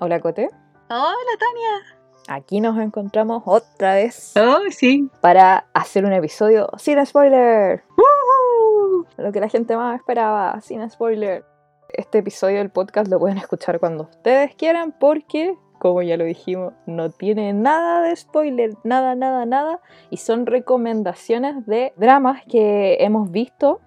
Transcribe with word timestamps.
Hola 0.00 0.20
Cote, 0.20 0.48
Hola, 0.90 1.14
Tania. 1.38 2.36
aquí 2.36 2.60
nos 2.60 2.78
encontramos 2.78 3.42
otra 3.46 3.94
vez 3.94 4.34
Oh, 4.36 4.58
sí. 4.70 5.10
para 5.20 5.66
hacer 5.74 6.04
un 6.04 6.12
episodio 6.12 6.68
sin 6.78 7.04
spoiler. 7.04 7.82
Uh, 7.96 9.04
Lo 9.20 9.32
que 9.32 9.40
la 9.40 9.48
gente 9.48 9.76
más 9.76 9.96
esperaba, 9.96 10.60
sin 10.60 10.88
spoiler. 10.90 11.44
Este 11.90 12.18
episodio 12.18 12.58
del 12.58 12.70
podcast 12.70 13.10
lo 13.10 13.18
pueden 13.18 13.38
escuchar 13.38 13.80
cuando 13.80 14.04
ustedes 14.04 14.54
quieran 14.54 14.92
porque, 14.98 15.56
como 15.78 16.02
ya 16.02 16.16
lo 16.18 16.24
dijimos, 16.24 16.74
no 16.86 17.10
tiene 17.10 17.52
nada 17.54 18.02
de 18.02 18.14
spoiler, 18.14 18.74
nada, 18.84 19.14
nada, 19.14 19.46
nada. 19.46 19.80
Y 20.10 20.18
son 20.18 20.44
recomendaciones 20.46 21.64
de 21.66 21.92
dramas 21.96 22.42
que 22.46 22.98
hemos 23.00 23.30
visto. 23.30 23.80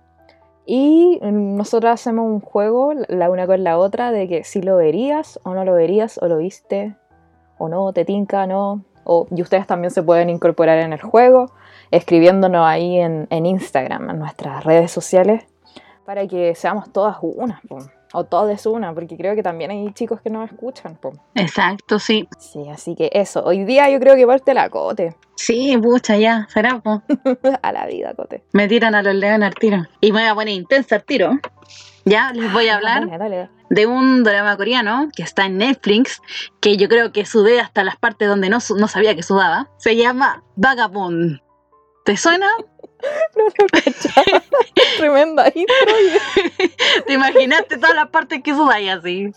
Y 0.65 1.19
nosotros 1.21 1.91
hacemos 1.91 2.25
un 2.25 2.39
juego, 2.39 2.93
la 3.07 3.29
una 3.29 3.47
con 3.47 3.63
la 3.63 3.77
otra, 3.77 4.11
de 4.11 4.27
que 4.27 4.43
si 4.43 4.61
lo 4.61 4.77
verías 4.77 5.39
o 5.43 5.53
no 5.53 5.65
lo 5.65 5.73
verías, 5.73 6.19
o 6.21 6.27
lo 6.27 6.37
viste 6.37 6.95
o 7.57 7.67
no, 7.67 7.91
te 7.93 8.05
tinca, 8.05 8.47
no. 8.47 8.83
O, 9.03 9.27
y 9.31 9.41
ustedes 9.41 9.65
también 9.65 9.91
se 9.91 10.03
pueden 10.03 10.29
incorporar 10.29 10.77
en 10.79 10.93
el 10.93 11.01
juego 11.01 11.51
escribiéndonos 11.91 12.65
ahí 12.65 12.97
en, 12.97 13.27
en 13.29 13.45
Instagram, 13.45 14.09
en 14.09 14.19
nuestras 14.19 14.63
redes 14.63 14.91
sociales, 14.91 15.43
para 16.05 16.25
que 16.27 16.55
seamos 16.55 16.91
todas 16.91 17.17
una, 17.21 17.61
o 18.13 18.25
todas 18.25 18.65
una, 18.65 18.93
porque 18.93 19.17
creo 19.17 19.35
que 19.35 19.43
también 19.43 19.71
hay 19.71 19.91
chicos 19.93 20.21
que 20.21 20.29
nos 20.29 20.51
escuchan. 20.51 20.95
po. 20.95 21.13
exacto, 21.35 21.99
sí. 21.99 22.27
Sí, 22.37 22.67
así 22.69 22.95
que 22.95 23.09
eso, 23.13 23.43
hoy 23.43 23.63
día 23.65 23.89
yo 23.89 23.99
creo 23.99 24.15
que 24.15 24.25
parte 24.27 24.53
la 24.53 24.69
cote, 24.69 25.15
Sí, 25.35 25.75
pucha, 25.77 26.17
ya, 26.17 26.47
será, 26.53 26.79
po. 26.79 27.01
a 27.63 27.71
la 27.71 27.87
vida 27.87 28.13
cote. 28.13 28.43
Me 28.53 28.67
tiran 28.67 28.93
a 28.93 29.01
los 29.01 29.15
leones 29.15 29.47
al 29.47 29.55
tiro. 29.55 29.87
Y 29.99 30.11
me 30.11 30.19
voy 30.21 30.29
a 30.29 30.35
poner 30.35 30.53
intensa 30.53 30.95
al 30.97 31.03
tiro. 31.03 31.31
Ya 32.05 32.31
les 32.33 32.51
voy 32.53 32.67
a 32.67 32.75
hablar 32.75 33.07
Dale, 33.07 33.17
dale. 33.17 33.49
de 33.69 33.85
un 33.87 34.23
drama 34.23 34.55
coreano 34.57 35.09
que 35.15 35.23
está 35.23 35.45
en 35.45 35.57
Netflix, 35.57 36.21
que 36.59 36.77
yo 36.77 36.87
creo 36.89 37.11
que 37.11 37.25
sudé 37.25 37.59
hasta 37.59 37.83
las 37.83 37.95
partes 37.95 38.27
donde 38.27 38.49
no, 38.49 38.57
no 38.77 38.87
sabía 38.87 39.15
que 39.15 39.23
sudaba. 39.23 39.67
Se 39.77 39.95
llama 39.95 40.43
Vagabond. 40.55 41.39
¿Te 42.05 42.17
suena? 42.17 42.47
No 43.35 43.43
lo 43.45 43.67
cachaba. 43.67 44.43
Tremenda 44.97 45.47
intro. 45.53 45.75
¿Te 47.07 47.13
imaginaste 47.13 47.77
todas 47.77 47.95
las 47.95 48.09
partes 48.09 48.41
que 48.43 48.53
sudáis 48.53 48.91
así? 48.91 49.31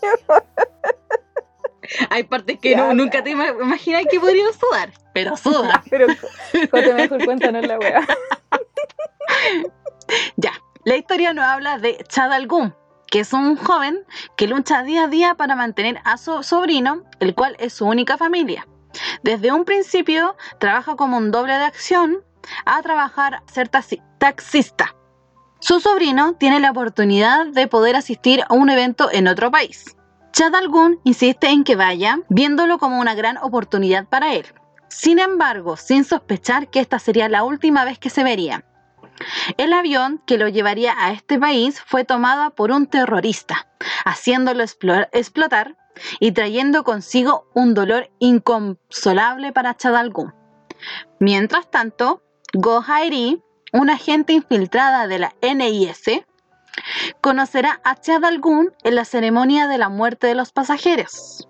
Hay 2.09 2.23
partes 2.23 2.59
que 2.59 2.75
no- 2.75 2.93
nunca 2.93 3.23
te 3.23 3.31
ima- 3.31 3.55
imaginas 3.61 4.03
que 4.09 4.19
podrían 4.19 4.51
sudar, 4.53 4.91
pero 5.13 5.37
suda. 5.37 5.83
Pero 5.89 6.07
Cote, 6.71 6.93
mejor 6.93 7.23
cuéntanos 7.25 7.65
la 7.65 7.77
wea. 7.79 8.07
Ya, 10.37 10.51
la 10.83 10.95
historia 10.95 11.33
nos 11.33 11.45
habla 11.45 11.77
de 11.77 12.03
Chad 12.07 12.31
Al-Gun, 12.31 12.75
que 13.07 13.19
es 13.21 13.33
un 13.33 13.55
joven 13.55 14.05
que 14.35 14.47
lucha 14.47 14.83
día 14.83 15.03
a 15.03 15.07
día 15.07 15.35
para 15.35 15.55
mantener 15.55 15.99
a 16.05 16.17
su 16.17 16.43
sobrino, 16.43 17.03
el 17.19 17.33
cual 17.35 17.55
es 17.59 17.73
su 17.73 17.85
única 17.85 18.17
familia. 18.17 18.67
Desde 19.23 19.51
un 19.51 19.65
principio 19.65 20.35
trabaja 20.59 20.95
como 20.95 21.17
un 21.17 21.31
doble 21.31 21.53
de 21.53 21.65
acción 21.65 22.23
a 22.65 22.81
trabajar 22.81 23.35
a 23.35 23.43
ser 23.51 23.69
taxi- 23.69 24.01
taxista. 24.17 24.95
Su 25.59 25.79
sobrino 25.79 26.33
tiene 26.35 26.59
la 26.59 26.71
oportunidad 26.71 27.47
de 27.47 27.67
poder 27.67 27.95
asistir 27.95 28.43
a 28.47 28.53
un 28.53 28.69
evento 28.69 29.09
en 29.11 29.27
otro 29.27 29.49
país. 29.51 29.95
Chad 30.31 30.53
Al-Gun 30.53 30.99
insiste 31.05 31.47
en 31.47 31.63
que 31.63 31.75
vaya, 31.75 32.19
viéndolo 32.29 32.77
como 32.77 32.99
una 32.99 33.15
gran 33.15 33.37
oportunidad 33.37 34.05
para 34.07 34.33
él. 34.33 34.45
Sin 34.89 35.17
embargo, 35.19 35.77
sin 35.77 36.03
sospechar 36.03 36.69
que 36.69 36.79
esta 36.81 36.99
sería 36.99 37.29
la 37.29 37.43
última 37.43 37.85
vez 37.85 37.99
que 37.99 38.09
se 38.09 38.23
verían. 38.23 38.65
El 39.57 39.71
avión 39.71 40.21
que 40.27 40.37
lo 40.37 40.49
llevaría 40.49 40.93
a 40.97 41.11
este 41.11 41.39
país 41.39 41.81
fue 41.81 42.03
tomado 42.03 42.53
por 42.53 42.71
un 42.71 42.85
terrorista, 42.85 43.67
haciéndolo 44.03 44.61
explo- 44.61 45.07
explotar 45.13 45.77
y 46.19 46.33
trayendo 46.33 46.83
consigo 46.83 47.47
un 47.53 47.73
dolor 47.73 48.11
inconsolable 48.19 49.53
para 49.53 49.77
Chad 49.77 49.95
Al-Gun. 49.95 50.33
Mientras 51.19 51.71
tanto, 51.71 52.21
Go 52.57 52.81
Hae-ri, 52.87 53.43
una 53.73 53.95
agente 53.95 54.31
infiltrada 54.31 55.07
de 55.07 55.19
la 55.19 55.35
NIS, 55.41 56.23
conocerá 57.19 57.81
a 57.83 57.99
Chad 57.99 58.23
Al-Gun 58.23 58.71
en 58.85 58.95
la 58.95 59.03
ceremonia 59.03 59.67
de 59.67 59.77
la 59.77 59.89
muerte 59.89 60.27
de 60.27 60.35
los 60.35 60.53
pasajeros. 60.53 61.49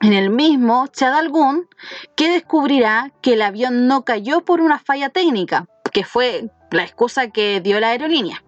En 0.00 0.12
el 0.12 0.30
mismo, 0.30 0.88
Chad 0.88 1.14
Al-Gun, 1.14 1.68
que 2.16 2.32
descubrirá 2.32 3.12
que 3.20 3.34
el 3.34 3.42
avión 3.42 3.86
no 3.86 4.04
cayó 4.04 4.44
por 4.44 4.60
una 4.60 4.80
falla 4.80 5.08
técnica, 5.08 5.66
que 5.92 6.02
fue 6.02 6.50
la 6.72 6.82
excusa 6.82 7.30
que 7.30 7.60
dio 7.60 7.78
la 7.78 7.90
aerolínea, 7.90 8.42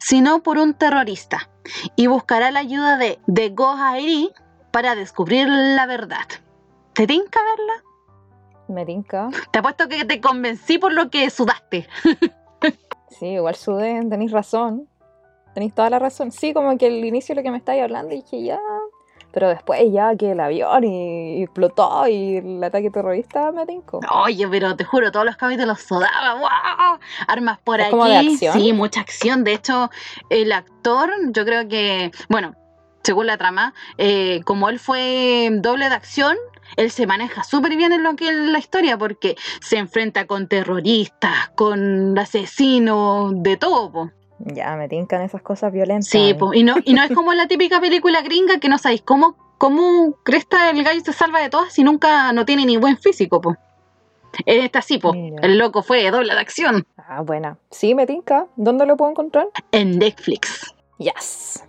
sino 0.00 0.42
por 0.42 0.56
un 0.56 0.72
terrorista, 0.72 1.50
y 1.96 2.06
buscará 2.06 2.50
la 2.50 2.60
ayuda 2.60 2.96
de, 2.96 3.18
de 3.26 3.50
Go 3.50 3.72
Hae-ri 3.72 4.30
para 4.70 4.94
descubrir 4.94 5.48
la 5.48 5.84
verdad. 5.84 6.26
¿Te 6.94 7.06
tinca 7.06 7.40
verla? 7.42 7.93
Me 8.68 8.86
tinca. 8.86 9.28
Te 9.50 9.58
apuesto 9.58 9.88
que 9.88 10.04
te 10.04 10.20
convencí 10.20 10.78
por 10.78 10.92
lo 10.92 11.10
que 11.10 11.30
sudaste. 11.30 11.88
Sí, 13.18 13.26
igual 13.26 13.54
sudé, 13.54 14.04
tenéis 14.10 14.32
razón. 14.32 14.88
Tenéis 15.54 15.72
toda 15.72 15.88
la 15.88 16.00
razón. 16.00 16.32
Sí, 16.32 16.52
como 16.52 16.76
que 16.76 16.88
el 16.88 17.04
inicio 17.04 17.34
de 17.34 17.40
lo 17.40 17.44
que 17.44 17.50
me 17.52 17.58
estáis 17.58 17.80
hablando, 17.80 18.12
dije 18.12 18.42
ya. 18.42 18.58
Pero 19.30 19.48
después 19.48 19.80
ya 19.92 20.16
que 20.16 20.32
el 20.32 20.40
avión 20.40 20.82
y, 20.84 21.38
y 21.38 21.42
explotó 21.44 22.08
y 22.08 22.38
el 22.38 22.64
ataque 22.64 22.90
terrorista 22.90 23.52
me. 23.52 23.64
Oye, 24.24 24.48
pero 24.48 24.74
te 24.76 24.84
juro, 24.84 25.12
todos 25.12 25.26
los 25.26 25.36
capítulos 25.36 25.80
sudaba. 25.80 26.34
¡Wow! 26.34 26.98
Armas 27.28 27.58
por 27.62 27.80
¿Es 27.80 27.86
aquí. 27.86 27.90
como 27.92 28.06
de 28.06 28.16
acción? 28.16 28.54
Sí, 28.54 28.72
mucha 28.72 29.00
acción. 29.00 29.44
De 29.44 29.52
hecho, 29.52 29.90
el 30.30 30.50
actor, 30.52 31.10
yo 31.30 31.44
creo 31.44 31.68
que, 31.68 32.10
bueno, 32.28 32.54
según 33.02 33.26
la 33.26 33.36
trama, 33.36 33.74
eh, 33.98 34.40
como 34.44 34.68
él 34.68 34.78
fue 34.78 35.50
doble 35.52 35.88
de 35.88 35.94
acción, 35.94 36.36
él 36.76 36.90
se 36.90 37.06
maneja 37.06 37.44
súper 37.44 37.76
bien 37.76 37.92
en 37.92 38.02
lo 38.02 38.16
que 38.16 38.28
es 38.28 38.34
la 38.34 38.58
historia, 38.58 38.98
porque 38.98 39.36
se 39.60 39.78
enfrenta 39.78 40.26
con 40.26 40.48
terroristas, 40.48 41.50
con 41.54 42.18
asesinos, 42.18 43.32
de 43.42 43.56
todo, 43.56 43.92
po. 43.92 44.10
Ya, 44.38 44.76
me 44.76 44.88
tincan 44.88 45.22
esas 45.22 45.42
cosas 45.42 45.72
violentas. 45.72 46.08
Sí, 46.08 46.34
po, 46.34 46.52
y 46.52 46.62
no, 46.62 46.76
y 46.84 46.94
no 46.94 47.02
es 47.02 47.12
como 47.12 47.32
la 47.32 47.46
típica 47.46 47.80
película 47.80 48.20
gringa 48.22 48.58
que 48.58 48.68
no 48.68 48.78
sabéis 48.78 49.02
cómo, 49.02 49.36
cómo 49.58 50.16
cresta 50.24 50.70
el 50.70 50.82
gallo 50.82 51.00
se 51.04 51.12
salva 51.12 51.40
de 51.40 51.48
todas 51.48 51.72
si 51.72 51.84
nunca 51.84 52.32
no 52.32 52.44
tiene 52.44 52.66
ni 52.66 52.76
buen 52.76 52.98
físico, 52.98 53.40
po. 53.40 53.56
En 54.46 54.62
esta 54.62 54.82
sí, 54.82 54.98
po. 54.98 55.12
El 55.14 55.58
loco 55.58 55.82
fue 55.82 56.10
doble 56.10 56.34
de 56.34 56.40
acción. 56.40 56.86
Ah, 56.96 57.22
buena. 57.22 57.56
Sí, 57.70 57.94
me 57.94 58.06
tinca. 58.06 58.46
¿Dónde 58.56 58.86
lo 58.86 58.96
puedo 58.96 59.12
encontrar? 59.12 59.46
En 59.70 59.98
Netflix. 59.98 60.74
Yes. 60.98 61.64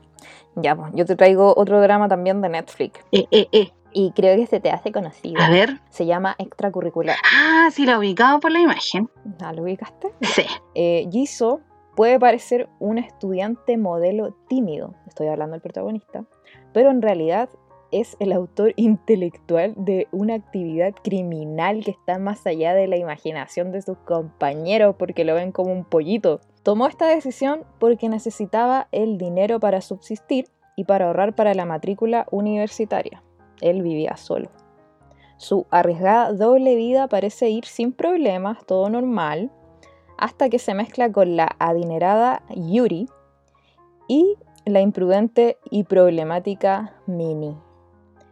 Ya, 0.55 0.75
pues, 0.75 0.91
yo 0.93 1.05
te 1.05 1.15
traigo 1.15 1.53
otro 1.55 1.81
drama 1.81 2.07
también 2.07 2.41
de 2.41 2.49
Netflix. 2.49 2.99
Eh, 3.11 3.25
eh, 3.31 3.47
eh. 3.51 3.71
Y 3.97 4.11
creo 4.11 4.35
que 4.35 4.45
se 4.45 4.59
te 4.59 4.71
hace 4.71 4.91
conocido. 4.91 5.41
A 5.41 5.49
ver. 5.49 5.79
Se 5.89 6.05
llama 6.05 6.35
Extracurricular. 6.37 7.15
Ah, 7.33 7.69
sí, 7.71 7.85
la 7.85 7.97
ubicaba 7.97 8.41
por 8.41 8.51
la 8.51 8.59
imagen. 8.59 9.09
Ah, 9.39 9.53
¿Lo 9.53 9.63
ubicaste? 9.63 10.11
Sí. 10.21 10.43
Eh, 10.73 11.07
Jisoo 11.09 11.61
puede 11.95 12.19
parecer 12.19 12.67
un 12.79 12.97
estudiante 12.97 13.77
modelo 13.77 14.33
tímido, 14.49 14.95
estoy 15.07 15.27
hablando 15.27 15.53
del 15.53 15.61
protagonista, 15.61 16.25
pero 16.73 16.91
en 16.91 17.01
realidad 17.01 17.47
es 17.91 18.17
el 18.19 18.33
autor 18.33 18.73
intelectual 18.75 19.73
de 19.77 20.09
una 20.11 20.33
actividad 20.33 20.93
criminal 21.01 21.81
que 21.85 21.91
está 21.91 22.19
más 22.19 22.45
allá 22.45 22.73
de 22.73 22.87
la 22.87 22.97
imaginación 22.97 23.71
de 23.71 23.81
sus 23.81 23.97
compañeros 23.99 24.97
porque 24.99 25.23
lo 25.23 25.35
ven 25.35 25.53
como 25.53 25.71
un 25.71 25.85
pollito. 25.85 26.41
Tomó 26.63 26.87
esta 26.87 27.07
decisión 27.07 27.63
porque 27.79 28.09
necesitaba 28.09 28.89
el 28.91 29.17
dinero 29.17 29.61
para 29.61 29.79
subsistir 29.79 30.49
y 30.75 30.83
para 30.83 31.07
ahorrar 31.07 31.33
para 31.33 31.53
la 31.53 31.65
matrícula 31.65 32.27
universitaria. 32.29 33.23
Él 33.61 33.81
vivía 33.81 34.17
solo. 34.17 34.49
Su 35.37 35.65
arriesgada 35.69 36.31
doble 36.31 36.75
vida 36.75 37.07
parece 37.07 37.49
ir 37.49 37.65
sin 37.65 37.91
problemas, 37.91 38.65
todo 38.65 38.89
normal, 38.89 39.51
hasta 40.17 40.49
que 40.49 40.59
se 40.59 40.73
mezcla 40.73 41.11
con 41.11 41.35
la 41.35 41.55
adinerada 41.59 42.43
Yuri 42.55 43.07
y 44.07 44.37
la 44.65 44.81
imprudente 44.81 45.57
y 45.69 45.83
problemática 45.83 46.95
Mini. 47.05 47.57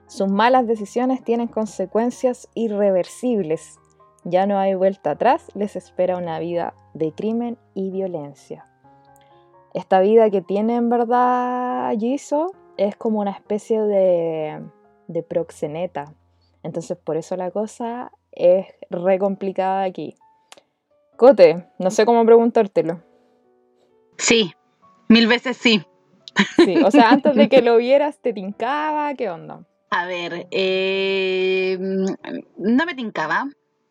Sus 0.08 0.30
malas 0.30 0.68
decisiones 0.68 1.24
tienen 1.24 1.48
consecuencias 1.48 2.48
irreversibles. 2.54 3.80
Ya 4.24 4.46
no 4.46 4.58
hay 4.58 4.74
vuelta 4.76 5.12
atrás, 5.12 5.48
les 5.56 5.76
espera 5.76 6.18
una 6.18 6.40
vida 6.40 6.74
de 6.94 7.12
crimen 7.12 7.58
y 7.74 7.92
violencia. 7.92 8.68
Esta 9.74 10.00
vida 10.00 10.30
que 10.30 10.42
tiene 10.42 10.76
en 10.76 10.90
verdad 10.90 11.92
Jisoo 12.00 12.52
es 12.78 12.96
como 12.96 13.20
una 13.20 13.32
especie 13.32 13.82
de, 13.82 14.62
de 15.14 15.24
proxeneta. 15.24 16.14
Entonces 16.64 16.98
por 16.98 17.18
eso 17.18 17.36
la 17.36 17.52
cosa 17.52 18.12
es 18.32 18.68
re 18.90 19.20
complicada 19.20 19.84
aquí. 19.84 20.16
Cote, 21.16 21.68
no 21.80 21.92
sé 21.92 22.06
cómo 22.06 22.26
preguntártelo. 22.26 23.02
Sí. 24.18 24.54
Mil 25.08 25.28
veces 25.28 25.58
sí. 25.58 25.86
Sí, 26.56 26.78
o 26.84 26.90
sea, 26.90 27.12
antes 27.12 27.36
de 27.36 27.50
que 27.50 27.62
lo 27.62 27.78
vieras, 27.78 28.20
¿te 28.20 28.34
tincaba? 28.34 29.14
¿Qué 29.14 29.30
onda? 29.30 29.66
A 29.90 30.08
ver, 30.08 30.48
eh, 30.50 31.78
no 32.58 32.86
me 32.86 32.96
tincaba, 32.96 33.46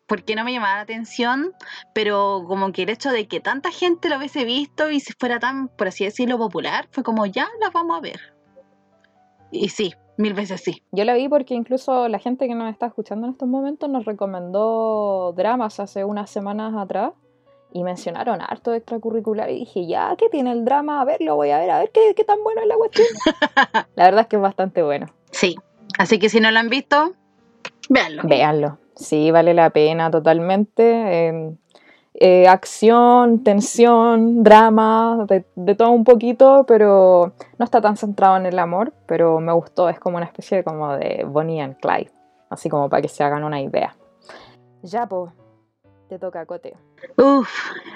porque 0.05 0.35
no 0.35 0.43
me 0.43 0.51
llamaba 0.51 0.75
la 0.75 0.81
atención, 0.81 1.53
pero 1.93 2.43
como 2.45 2.73
que 2.73 2.83
el 2.83 2.89
hecho 2.89 3.09
de 3.09 3.27
que 3.27 3.39
tanta 3.39 3.71
gente 3.71 4.09
lo 4.09 4.17
hubiese 4.17 4.43
visto 4.43 4.91
y 4.91 4.99
si 4.99 5.13
fuera 5.13 5.39
tan, 5.39 5.69
por 5.69 5.87
así 5.87 6.03
decirlo, 6.03 6.37
popular, 6.37 6.89
fue 6.91 7.03
como 7.03 7.25
ya 7.25 7.47
la 7.61 7.69
vamos 7.69 7.97
a 7.97 8.01
ver. 8.01 8.19
Y 9.49 9.69
sí, 9.69 9.93
mil 10.23 10.33
veces 10.33 10.61
sí. 10.61 10.81
Yo 10.91 11.03
la 11.03 11.13
vi 11.13 11.27
porque 11.27 11.53
incluso 11.53 12.07
la 12.07 12.17
gente 12.17 12.47
que 12.47 12.55
nos 12.55 12.71
está 12.71 12.87
escuchando 12.87 13.27
en 13.27 13.33
estos 13.33 13.47
momentos 13.47 13.89
nos 13.89 14.05
recomendó 14.05 15.33
dramas 15.35 15.79
hace 15.79 16.05
unas 16.05 16.29
semanas 16.29 16.73
atrás 16.75 17.11
y 17.73 17.83
mencionaron 17.83 18.39
harto 18.41 18.73
extracurricular 18.73 19.49
y 19.49 19.59
dije, 19.59 19.85
ya, 19.85 20.15
¿qué 20.17 20.29
tiene 20.29 20.53
el 20.53 20.63
drama? 20.63 21.01
A 21.01 21.05
ver, 21.05 21.21
lo 21.21 21.35
voy 21.35 21.49
a 21.49 21.59
ver, 21.59 21.69
a 21.71 21.79
ver 21.79 21.91
qué, 21.91 22.13
qué 22.15 22.23
tan 22.23 22.41
bueno 22.41 22.61
es 22.61 22.67
la 22.67 22.75
cuestión. 22.75 23.07
la 23.95 24.05
verdad 24.05 24.21
es 24.21 24.27
que 24.27 24.37
es 24.37 24.41
bastante 24.41 24.81
bueno. 24.81 25.07
Sí, 25.31 25.55
así 25.97 26.19
que 26.19 26.29
si 26.29 26.39
no 26.39 26.51
lo 26.51 26.59
han 26.59 26.69
visto, 26.69 27.13
véanlo. 27.89 28.23
Véanlo. 28.23 28.77
Sí, 28.95 29.29
vale 29.31 29.53
la 29.53 29.71
pena 29.71 30.09
totalmente. 30.09 31.27
Eh, 31.27 31.55
eh, 32.15 32.47
acción, 32.47 33.43
tensión, 33.43 34.43
drama, 34.43 35.25
de, 35.27 35.75
todo 35.75 35.89
un 35.91 36.03
poquito, 36.03 36.65
pero 36.67 37.33
no 37.57 37.65
está 37.65 37.81
tan 37.81 37.97
centrado 37.97 38.37
en 38.37 38.45
el 38.45 38.59
amor, 38.59 38.93
pero 39.07 39.39
me 39.39 39.51
gustó, 39.51 39.89
es 39.89 39.99
como 39.99 40.17
una 40.17 40.27
especie 40.27 40.57
de, 40.57 40.63
como 40.63 40.95
de 40.95 41.25
Bonnie 41.27 41.61
and 41.61 41.79
Clyde, 41.79 42.11
así 42.49 42.69
como 42.69 42.89
para 42.89 43.01
que 43.01 43.07
se 43.07 43.23
hagan 43.23 43.43
una 43.43 43.61
idea. 43.61 43.95
Ya, 44.83 45.07
pues, 45.07 45.31
te 46.07 46.19
toca, 46.19 46.45
Cote. 46.45 46.75
Uf, 47.17 47.49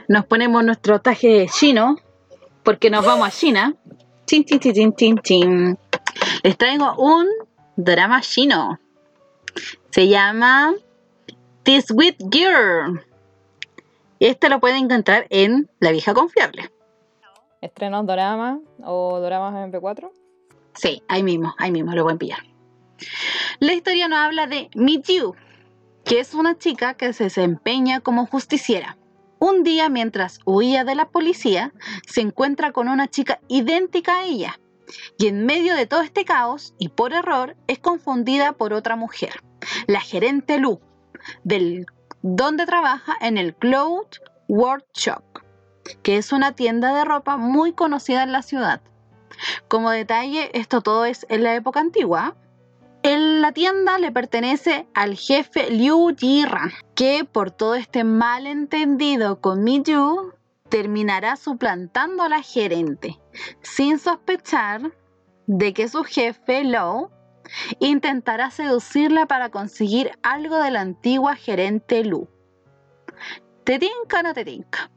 nos 0.07 0.25
ponemos 0.25 0.63
nuestro 0.63 0.99
traje 0.99 1.45
chino, 1.51 1.97
porque 2.63 2.89
nos 2.89 3.05
vamos 3.05 3.27
a 3.27 3.31
China. 3.31 3.75
Chin, 4.25 4.43
chin, 4.43 4.59
chin, 4.59 4.73
chin, 4.73 4.93
chin, 4.95 5.19
chin. 5.19 5.77
Les 6.43 6.57
traigo 6.57 6.95
un 6.97 7.27
drama 7.75 8.21
chino. 8.21 8.79
Se 9.91 10.07
llama 10.07 10.73
This 11.63 11.91
With 11.91 12.17
Girl. 12.31 13.01
Este 14.19 14.49
lo 14.49 14.59
pueden 14.59 14.85
encontrar 14.85 15.27
en 15.29 15.69
La 15.79 15.91
Vieja 15.91 16.13
Confiable. 16.13 16.71
¿Estrenos 17.61 18.05
dorama 18.05 18.59
o 18.83 19.19
doramas 19.19 19.53
MP4? 19.71 20.11
Sí, 20.73 21.03
ahí 21.07 21.21
mismo, 21.21 21.53
ahí 21.57 21.71
mismo 21.71 21.93
lo 21.93 22.03
pueden 22.03 22.17
pillar. 22.17 22.39
La 23.59 23.73
historia 23.73 24.07
nos 24.07 24.19
habla 24.19 24.47
de 24.47 24.69
Yu, 24.73 25.35
que 26.03 26.19
es 26.19 26.33
una 26.33 26.57
chica 26.57 26.95
que 26.95 27.13
se 27.13 27.25
desempeña 27.25 27.99
como 27.99 28.25
justiciera. 28.25 28.97
Un 29.39 29.63
día, 29.63 29.87
mientras 29.89 30.39
huía 30.45 30.83
de 30.83 30.95
la 30.95 31.09
policía, 31.09 31.71
se 32.07 32.21
encuentra 32.21 32.71
con 32.71 32.87
una 32.87 33.07
chica 33.07 33.39
idéntica 33.47 34.19
a 34.19 34.25
ella, 34.25 34.59
y 35.19 35.27
en 35.27 35.45
medio 35.45 35.75
de 35.75 35.85
todo 35.85 36.01
este 36.01 36.25
caos, 36.25 36.73
y 36.79 36.89
por 36.89 37.13
error, 37.13 37.55
es 37.67 37.77
confundida 37.77 38.53
por 38.53 38.73
otra 38.73 38.95
mujer, 38.95 39.43
la 39.85 40.01
gerente 40.01 40.57
Lu, 40.57 40.79
del 41.43 41.85
donde 42.35 42.65
trabaja 42.65 43.15
en 43.21 43.37
el 43.37 43.55
Cloud 43.55 44.07
Workshop, 44.49 45.23
que 46.03 46.17
es 46.17 46.33
una 46.33 46.51
tienda 46.51 46.93
de 46.93 47.05
ropa 47.05 47.37
muy 47.37 47.71
conocida 47.71 48.23
en 48.23 48.33
la 48.33 48.41
ciudad. 48.41 48.81
Como 49.69 49.91
detalle, 49.91 50.49
esto 50.53 50.81
todo 50.81 51.05
es 51.05 51.25
en 51.29 51.43
la 51.43 51.55
época 51.55 51.79
antigua. 51.79 52.35
En 53.03 53.41
la 53.41 53.53
tienda 53.53 53.97
le 53.97 54.11
pertenece 54.11 54.87
al 54.93 55.15
jefe 55.15 55.69
Liu 55.69 56.13
Jiran, 56.17 56.71
que 56.95 57.23
por 57.23 57.51
todo 57.51 57.75
este 57.75 58.03
malentendido 58.03 59.39
con 59.39 59.63
Miyu, 59.63 60.33
terminará 60.67 61.37
suplantando 61.37 62.23
a 62.23 62.29
la 62.29 62.41
gerente, 62.41 63.17
sin 63.61 63.99
sospechar 63.99 64.91
de 65.45 65.73
que 65.73 65.87
su 65.87 66.03
jefe 66.03 66.65
Lou 66.65 67.09
intentará 67.79 68.51
seducirla 68.51 69.25
para 69.25 69.49
conseguir 69.49 70.11
algo 70.23 70.57
de 70.61 70.71
la 70.71 70.81
antigua 70.81 71.35
gerente 71.35 72.03
Lu. 72.03 72.27
¿Te 73.63 73.79
tinca 73.79 74.19
o 74.19 74.23
no 74.23 74.33
te 74.33 74.45
tinca? 74.45 74.89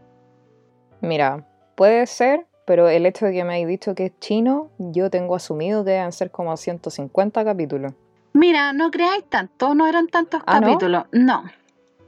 Mira, 1.01 1.47
puede 1.77 2.07
ser, 2.07 2.47
pero 2.67 2.89
el 2.89 3.07
hecho 3.07 3.27
de 3.27 3.33
que 3.33 3.45
me 3.45 3.55
hayas 3.55 3.69
dicho 3.69 3.95
que 3.95 4.07
es 4.07 4.19
chino, 4.21 4.71
yo 4.79 5.11
tengo 5.11 5.35
asumido 5.35 5.85
que 5.85 5.93
deben 5.93 6.13
ser 6.13 6.31
como 6.31 6.57
150 6.57 7.45
capítulos. 7.45 7.93
Mira, 8.33 8.73
no 8.73 8.91
creáis 8.91 9.25
tanto, 9.29 9.75
no 9.75 9.87
eran 9.87 10.07
tantos 10.07 10.43
¿Ah, 10.47 10.61
capítulos. 10.61 11.05
No. 11.13 11.45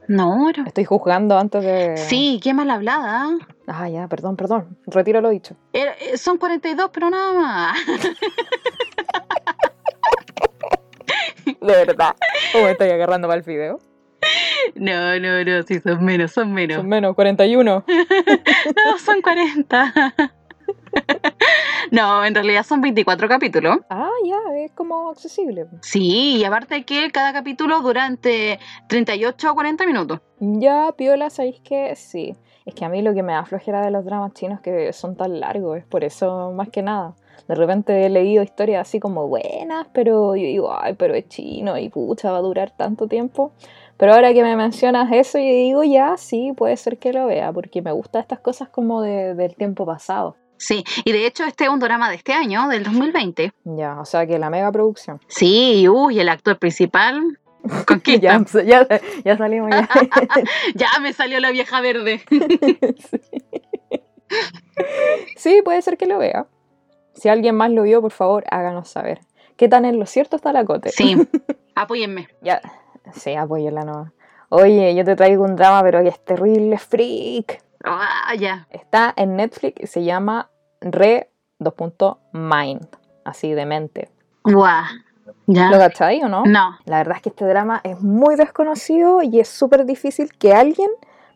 No, 0.08 0.50
no. 0.56 0.64
Estoy 0.66 0.84
juzgando 0.84 1.38
antes 1.38 1.62
de. 1.64 1.96
Sí, 1.96 2.40
qué 2.42 2.52
mal 2.54 2.68
hablada. 2.70 3.30
Ah, 3.68 3.88
ya, 3.88 4.08
perdón, 4.08 4.36
perdón. 4.36 4.76
Retiro 4.86 5.20
lo 5.20 5.30
dicho. 5.30 5.54
Era- 5.72 5.92
eh, 5.94 6.18
son 6.18 6.38
42, 6.38 6.90
pero 6.92 7.08
nada 7.08 7.32
más. 7.32 7.78
De 11.62 11.72
verdad. 11.86 12.14
¿O 12.54 12.62
me 12.62 12.72
estoy 12.72 12.90
agarrando 12.90 13.28
para 13.28 13.38
el 13.38 13.44
video? 13.44 13.78
No, 14.74 15.18
no, 15.18 15.44
no, 15.44 15.62
sí, 15.62 15.80
son 15.80 16.04
menos, 16.04 16.32
son 16.32 16.52
menos. 16.52 16.76
Son 16.76 16.88
menos, 16.88 17.14
41. 17.14 17.84
No, 18.86 18.98
son 18.98 19.22
40. 19.22 19.92
No, 21.90 22.24
en 22.24 22.34
realidad 22.34 22.64
son 22.64 22.80
24 22.80 23.28
capítulos. 23.28 23.78
Ah, 23.90 24.10
ya, 24.24 24.38
es 24.56 24.72
como 24.72 25.10
accesible. 25.10 25.66
Sí, 25.82 26.36
y 26.36 26.44
aparte 26.44 26.84
que 26.84 27.10
cada 27.10 27.32
capítulo 27.32 27.80
durante 27.80 28.58
38 28.88 29.50
o 29.50 29.54
40 29.54 29.86
minutos. 29.86 30.20
Ya, 30.38 30.92
piola, 30.96 31.28
¿sabéis 31.30 31.60
que 31.60 31.94
Sí. 31.96 32.34
Es 32.64 32.74
que 32.74 32.84
a 32.84 32.88
mí 32.88 33.02
lo 33.02 33.12
que 33.12 33.22
me 33.22 33.32
da 33.32 33.44
flojera 33.44 33.84
de 33.84 33.90
los 33.90 34.04
dramas 34.04 34.32
chinos 34.34 34.58
es 34.58 34.62
que 34.62 34.92
son 34.92 35.16
tan 35.16 35.40
largos, 35.40 35.78
es 35.78 35.84
por 35.84 36.04
eso 36.04 36.52
más 36.52 36.68
que 36.68 36.82
nada. 36.82 37.14
De 37.48 37.54
repente 37.54 38.06
he 38.06 38.08
leído 38.10 38.42
historias 38.42 38.88
así 38.88 39.00
como 39.00 39.26
buenas, 39.28 39.86
pero 39.92 40.36
yo 40.36 40.42
digo, 40.46 40.72
ay, 40.76 40.94
pero 40.94 41.14
es 41.14 41.28
chino 41.28 41.76
y 41.78 41.88
pucha, 41.88 42.30
va 42.30 42.38
a 42.38 42.42
durar 42.42 42.70
tanto 42.76 43.06
tiempo. 43.08 43.52
Pero 43.96 44.14
ahora 44.14 44.32
que 44.32 44.42
me 44.42 44.56
mencionas 44.56 45.10
eso, 45.12 45.38
yo 45.38 45.44
digo, 45.44 45.84
ya, 45.84 46.16
sí, 46.16 46.52
puede 46.56 46.76
ser 46.76 46.98
que 46.98 47.12
lo 47.12 47.26
vea, 47.26 47.52
porque 47.52 47.82
me 47.82 47.92
gustan 47.92 48.22
estas 48.22 48.40
cosas 48.40 48.68
como 48.68 49.02
de- 49.02 49.34
del 49.34 49.54
tiempo 49.54 49.84
pasado. 49.86 50.36
Sí, 50.56 50.84
y 51.04 51.10
de 51.12 51.26
hecho 51.26 51.44
este 51.44 51.64
es 51.64 51.70
un 51.70 51.80
drama 51.80 52.08
de 52.08 52.16
este 52.16 52.32
año, 52.32 52.68
del 52.68 52.84
2020. 52.84 53.52
Ya, 53.64 54.00
o 54.00 54.04
sea 54.04 54.26
que 54.26 54.38
la 54.38 54.48
mega 54.48 54.70
producción. 54.70 55.20
Sí, 55.26 55.88
uy, 55.88 56.20
el 56.20 56.28
actor 56.28 56.58
principal 56.58 57.38
conquista. 57.86 58.40
ya, 58.64 58.86
ya, 58.86 59.00
ya 59.24 59.36
salimos 59.36 59.70
ya. 59.70 59.88
ya 60.74 60.88
me 61.00 61.12
salió 61.12 61.40
la 61.40 61.50
vieja 61.50 61.80
verde. 61.80 62.22
sí. 62.30 63.20
Sí, 65.36 65.60
puede 65.64 65.82
ser 65.82 65.96
que 65.98 66.06
lo 66.06 66.18
vea. 66.18 66.46
Si 67.14 67.28
alguien 67.28 67.54
más 67.54 67.70
lo 67.70 67.82
vio, 67.82 68.00
por 68.00 68.12
favor, 68.12 68.44
háganos 68.50 68.88
saber. 68.88 69.20
¿Qué 69.56 69.68
tan 69.68 69.84
en 69.84 69.98
lo 69.98 70.06
cierto 70.06 70.36
está 70.36 70.52
la 70.52 70.64
cote? 70.64 70.90
Sí, 70.90 71.16
apóyenme. 71.74 72.28
Ya, 72.40 72.60
sí, 73.12 73.34
apóyenla 73.34 73.84
nomás. 73.84 74.12
Oye, 74.48 74.94
yo 74.94 75.04
te 75.04 75.16
traigo 75.16 75.44
un 75.44 75.56
drama, 75.56 75.82
pero 75.82 76.02
que 76.02 76.08
es 76.08 76.24
terrible, 76.24 76.76
freak. 76.78 77.62
Ah, 77.84 78.34
ya. 78.38 78.66
Está 78.70 79.12
en 79.16 79.36
Netflix 79.36 79.82
y 79.82 79.86
se 79.86 80.04
llama 80.04 80.50
Re 80.80 81.30
2. 81.58 81.74
Mind, 82.32 82.86
así 83.24 83.52
de 83.52 83.66
mente. 83.66 84.10
Guau. 84.44 84.84
Ya. 85.46 85.70
¿Lo 85.70 85.78
cacháis 85.78 86.22
o 86.24 86.28
no? 86.28 86.44
No. 86.44 86.76
La 86.84 86.98
verdad 86.98 87.16
es 87.16 87.22
que 87.22 87.28
este 87.30 87.46
drama 87.46 87.80
es 87.84 88.00
muy 88.00 88.36
desconocido 88.36 89.22
y 89.22 89.40
es 89.40 89.48
súper 89.48 89.84
difícil 89.84 90.32
que 90.32 90.52
alguien 90.52 90.90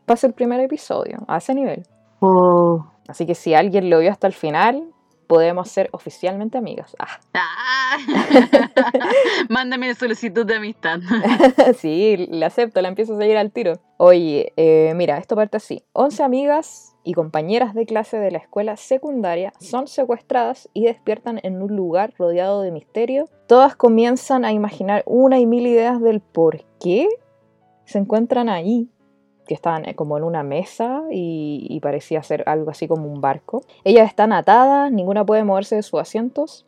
pase 0.04 0.26
el 0.26 0.32
primer 0.32 0.60
episodio 0.60 1.18
a 1.28 1.38
ese 1.38 1.54
nivel. 1.54 1.86
Oh. 2.20 2.86
Así 3.08 3.26
que 3.26 3.34
si 3.34 3.54
alguien 3.54 3.90
lo 3.90 3.98
vio 4.00 4.10
hasta 4.10 4.26
el 4.26 4.32
final, 4.32 4.92
podemos 5.26 5.68
ser 5.68 5.88
oficialmente 5.92 6.58
amigas. 6.58 6.96
Ah. 6.98 7.18
Ah. 7.38 7.98
Mándame 9.48 9.94
solicitud 9.94 10.44
de 10.44 10.56
amistad. 10.56 11.00
sí, 11.78 12.26
la 12.30 12.46
acepto, 12.46 12.80
la 12.82 12.88
empiezo 12.88 13.14
a 13.14 13.18
seguir 13.18 13.36
al 13.36 13.52
tiro. 13.52 13.74
Oye, 13.96 14.52
eh, 14.56 14.92
mira, 14.96 15.18
esto 15.18 15.36
parte 15.36 15.58
así. 15.58 15.84
11 15.92 16.22
amigas 16.22 16.96
y 17.04 17.14
compañeras 17.14 17.74
de 17.74 17.86
clase 17.86 18.18
de 18.18 18.30
la 18.30 18.38
escuela 18.38 18.76
secundaria 18.76 19.52
son 19.60 19.86
secuestradas 19.86 20.68
y 20.72 20.86
despiertan 20.86 21.40
en 21.42 21.62
un 21.62 21.76
lugar 21.76 22.12
rodeado 22.18 22.62
de 22.62 22.72
misterio. 22.72 23.26
Todas 23.46 23.76
comienzan 23.76 24.44
a 24.44 24.52
imaginar 24.52 25.02
una 25.06 25.38
y 25.38 25.46
mil 25.46 25.66
ideas 25.66 26.00
del 26.00 26.20
por 26.20 26.64
qué 26.80 27.08
se 27.84 27.98
encuentran 27.98 28.48
ahí, 28.48 28.90
que 29.46 29.54
estaban 29.54 29.88
eh, 29.88 29.94
como 29.94 30.18
en 30.18 30.24
una 30.24 30.42
mesa 30.42 31.02
y, 31.10 31.78
parecía 31.80 32.22
ser 32.22 32.42
algo 32.46 32.70
así 32.70 32.88
como 32.88 33.10
un 33.10 33.20
barco. 33.20 33.62
Ellas 33.84 34.08
están 34.08 34.32
atadas, 34.32 34.90
ninguna 34.90 35.24
puede 35.24 35.44
moverse 35.44 35.76
de 35.76 35.82
sus 35.82 36.00
asientos. 36.00 36.66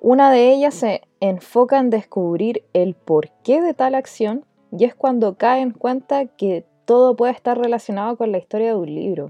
Una 0.00 0.30
de 0.30 0.52
ellas 0.52 0.74
se 0.74 1.02
enfoca 1.20 1.78
en 1.78 1.90
descubrir 1.90 2.64
el 2.72 2.94
porqué 2.94 3.60
de 3.60 3.74
tal 3.74 3.94
acción 3.94 4.44
y 4.72 4.84
es 4.84 4.94
cuando 4.94 5.36
cae 5.36 5.60
en 5.60 5.72
cuenta 5.72 6.26
que 6.26 6.64
todo 6.84 7.16
puede 7.16 7.32
estar 7.32 7.58
relacionado 7.58 8.16
con 8.16 8.32
la 8.32 8.38
historia 8.38 8.68
de 8.68 8.76
un 8.76 8.94
libro. 8.94 9.28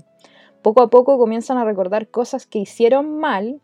Poco 0.63 0.83
a 0.83 0.91
poco 0.91 1.19
comienzan 1.19 1.59
a 1.59 1.65
recordar 1.65 2.09
cosas 2.09 2.47
que 2.47 2.59
hicieron 2.59 3.19
mal 3.19 3.61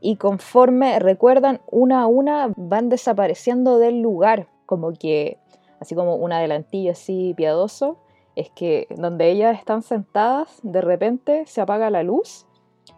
y 0.00 0.16
conforme 0.16 0.98
recuerdan 0.98 1.60
una 1.70 2.02
a 2.02 2.06
una 2.06 2.52
van 2.56 2.88
desapareciendo 2.88 3.78
del 3.78 4.00
lugar, 4.00 4.48
como 4.66 4.92
que 4.92 5.38
así 5.80 5.94
como 5.94 6.16
un 6.16 6.32
adelantillo 6.32 6.92
así 6.92 7.34
piadoso, 7.36 7.98
es 8.36 8.50
que 8.50 8.86
donde 8.96 9.30
ellas 9.30 9.58
están 9.58 9.82
sentadas, 9.82 10.58
de 10.62 10.80
repente 10.80 11.44
se 11.46 11.60
apaga 11.60 11.90
la 11.90 12.02
luz 12.02 12.46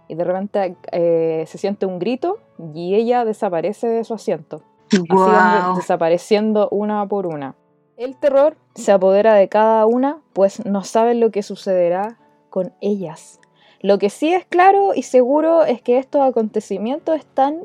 y 0.08 0.14
de 0.14 0.24
repente 0.24 0.76
eh, 0.92 1.44
se 1.46 1.58
siente 1.58 1.86
un 1.86 1.98
grito 1.98 2.38
y 2.74 2.94
ella 2.94 3.24
desaparece 3.24 3.88
de 3.88 4.04
su 4.04 4.14
asiento. 4.14 4.62
Así 4.92 5.06
van 5.08 5.64
Wow. 5.66 5.76
desapareciendo 5.76 6.68
una 6.70 7.06
por 7.08 7.26
una. 7.26 7.54
El 7.96 8.16
terror 8.16 8.56
se 8.74 8.92
apodera 8.92 9.34
de 9.34 9.48
cada 9.48 9.86
una, 9.86 10.20
pues 10.32 10.64
no 10.66 10.82
saben 10.84 11.20
lo 11.20 11.30
que 11.30 11.42
sucederá 11.42 12.18
con 12.50 12.72
ellas. 12.80 13.40
Lo 13.80 13.98
que 13.98 14.10
sí 14.10 14.32
es 14.32 14.44
claro 14.44 14.94
y 14.94 15.02
seguro 15.02 15.64
es 15.64 15.82
que 15.82 15.98
estos 15.98 16.22
acontecimientos 16.22 17.16
están 17.16 17.60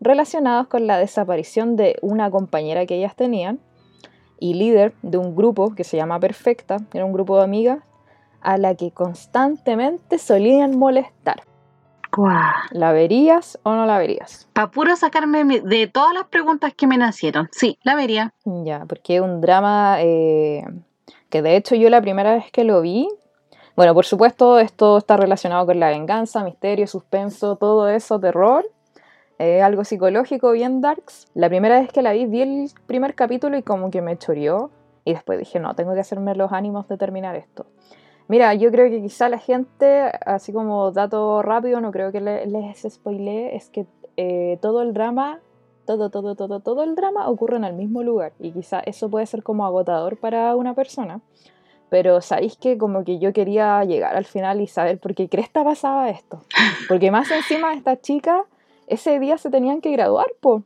relacionados 0.00 0.66
con 0.68 0.86
la 0.86 0.98
desaparición 0.98 1.76
de 1.76 1.96
una 2.02 2.30
compañera 2.30 2.86
que 2.86 2.96
ellas 2.96 3.16
tenían 3.16 3.60
y 4.38 4.54
líder 4.54 4.94
de 5.02 5.18
un 5.18 5.34
grupo 5.34 5.74
que 5.74 5.84
se 5.84 5.96
llama 5.96 6.20
Perfecta, 6.20 6.78
era 6.92 7.04
un 7.04 7.12
grupo 7.12 7.38
de 7.38 7.44
amigas 7.44 7.78
a 8.40 8.58
la 8.58 8.74
que 8.74 8.90
constantemente 8.90 10.18
solían 10.18 10.78
molestar. 10.78 11.42
¿La 12.70 12.92
verías 12.92 13.58
o 13.64 13.74
no 13.74 13.86
la 13.86 13.98
verías? 13.98 14.48
Para 14.52 14.70
puro 14.70 14.94
sacarme 14.96 15.60
de 15.60 15.86
todas 15.88 16.14
las 16.14 16.24
preguntas 16.24 16.72
que 16.74 16.86
me 16.86 16.96
nacieron. 16.96 17.48
Sí, 17.50 17.78
la 17.82 17.96
vería. 17.96 18.32
Ya, 18.44 18.84
porque 18.86 19.16
es 19.16 19.20
un 19.20 19.40
drama 19.40 19.96
eh, 20.00 20.64
que 21.28 21.42
de 21.42 21.56
hecho 21.56 21.74
yo 21.74 21.90
la 21.90 22.00
primera 22.00 22.34
vez 22.34 22.50
que 22.52 22.64
lo 22.64 22.80
vi, 22.80 23.08
bueno, 23.76 23.94
por 23.94 24.04
supuesto 24.04 24.60
esto 24.60 24.98
está 24.98 25.16
relacionado 25.16 25.66
con 25.66 25.80
la 25.80 25.88
venganza, 25.88 26.44
misterio, 26.44 26.86
suspenso, 26.86 27.56
todo 27.56 27.88
eso, 27.88 28.20
terror, 28.20 28.64
eh, 29.38 29.62
algo 29.62 29.84
psicológico, 29.84 30.52
bien 30.52 30.80
darks. 30.80 31.26
La 31.34 31.48
primera 31.48 31.80
vez 31.80 31.92
que 31.92 32.02
la 32.02 32.12
vi, 32.12 32.26
vi 32.26 32.42
el 32.42 32.70
primer 32.86 33.14
capítulo 33.14 33.56
y 33.56 33.62
como 33.62 33.90
que 33.90 34.00
me 34.02 34.16
choreó 34.18 34.70
y 35.04 35.12
después 35.12 35.38
dije, 35.38 35.60
no, 35.60 35.74
tengo 35.74 35.94
que 35.94 36.00
hacerme 36.00 36.34
los 36.34 36.52
ánimos 36.52 36.88
de 36.88 36.96
terminar 36.96 37.36
esto. 37.36 37.66
Mira, 38.28 38.54
yo 38.54 38.70
creo 38.70 38.88
que 38.88 39.02
quizá 39.02 39.28
la 39.28 39.38
gente, 39.38 40.10
así 40.24 40.52
como 40.52 40.90
dato 40.92 41.42
rápido, 41.42 41.80
no 41.80 41.90
creo 41.92 42.10
que 42.10 42.20
le- 42.20 42.46
les 42.46 42.82
spoilee, 42.88 43.54
es 43.54 43.68
que 43.68 43.86
eh, 44.16 44.58
todo 44.62 44.82
el 44.82 44.92
drama 44.94 45.40
todo, 45.84 46.08
todo, 46.08 46.34
todo, 46.34 46.60
todo 46.60 46.82
el 46.82 46.94
drama 46.94 47.28
ocurre 47.28 47.56
en 47.58 47.64
el 47.64 47.74
mismo 47.74 48.02
lugar 48.02 48.32
y 48.38 48.52
quizá 48.52 48.80
eso 48.80 49.10
puede 49.10 49.26
ser 49.26 49.42
como 49.42 49.66
agotador 49.66 50.16
para 50.16 50.56
una 50.56 50.72
persona. 50.72 51.20
Pero 51.90 52.22
sabéis 52.22 52.56
que 52.56 52.78
como 52.78 53.04
que 53.04 53.18
yo 53.18 53.34
quería 53.34 53.84
llegar 53.84 54.16
al 54.16 54.24
final 54.24 54.62
y 54.62 54.66
saber 54.66 54.98
por 54.98 55.14
qué 55.14 55.28
cresta 55.28 55.62
pasaba 55.62 56.08
esto. 56.08 56.40
Porque 56.88 57.10
más 57.10 57.30
encima 57.30 57.74
estas 57.74 58.00
chicas 58.00 58.44
ese 58.86 59.18
día 59.18 59.38
se 59.38 59.50
tenían 59.50 59.80
que 59.80 59.92
graduar, 59.92 60.26
po. 60.40 60.62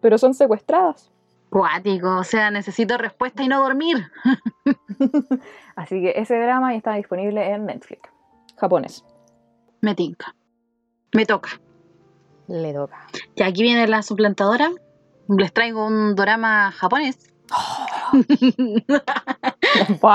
Pero 0.00 0.18
son 0.18 0.34
secuestradas. 0.34 1.10
Cuático, 1.50 2.16
o 2.18 2.24
sea, 2.24 2.50
necesito 2.50 2.98
respuesta 2.98 3.42
y 3.42 3.48
no 3.48 3.62
dormir. 3.62 4.10
Así 5.76 6.00
que 6.00 6.14
ese 6.16 6.38
drama 6.38 6.72
ya 6.72 6.78
está 6.78 6.94
disponible 6.94 7.52
en 7.52 7.66
Netflix. 7.66 8.08
Japonés. 8.56 9.04
Me 9.80 9.94
tinca. 9.94 10.34
Me 11.14 11.24
toca. 11.24 11.60
Le 12.48 12.72
toca. 12.72 13.06
Y 13.34 13.42
aquí 13.42 13.62
viene 13.62 13.86
la 13.86 14.02
suplantadora. 14.02 14.70
Les 15.28 15.52
traigo 15.52 15.86
un 15.86 16.14
drama 16.14 16.72
japonés. 16.72 17.18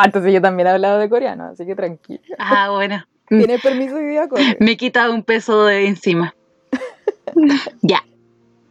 Entonces 0.06 0.34
yo 0.34 0.42
también 0.42 0.68
he 0.68 0.72
hablado 0.72 1.00
de 1.00 1.10
coreano, 1.10 1.46
así 1.46 1.66
que 1.66 1.76
tranquilo. 1.76 2.22
ah, 2.40 2.70
bueno. 2.72 3.04
Tienes 3.28 3.62
permiso 3.62 3.96
de 3.96 4.08
día. 4.10 4.28
Me 4.60 4.76
quita 4.76 5.10
un 5.10 5.24
peso 5.24 5.66
de 5.66 5.88
encima. 5.88 6.36
ya. 7.82 8.04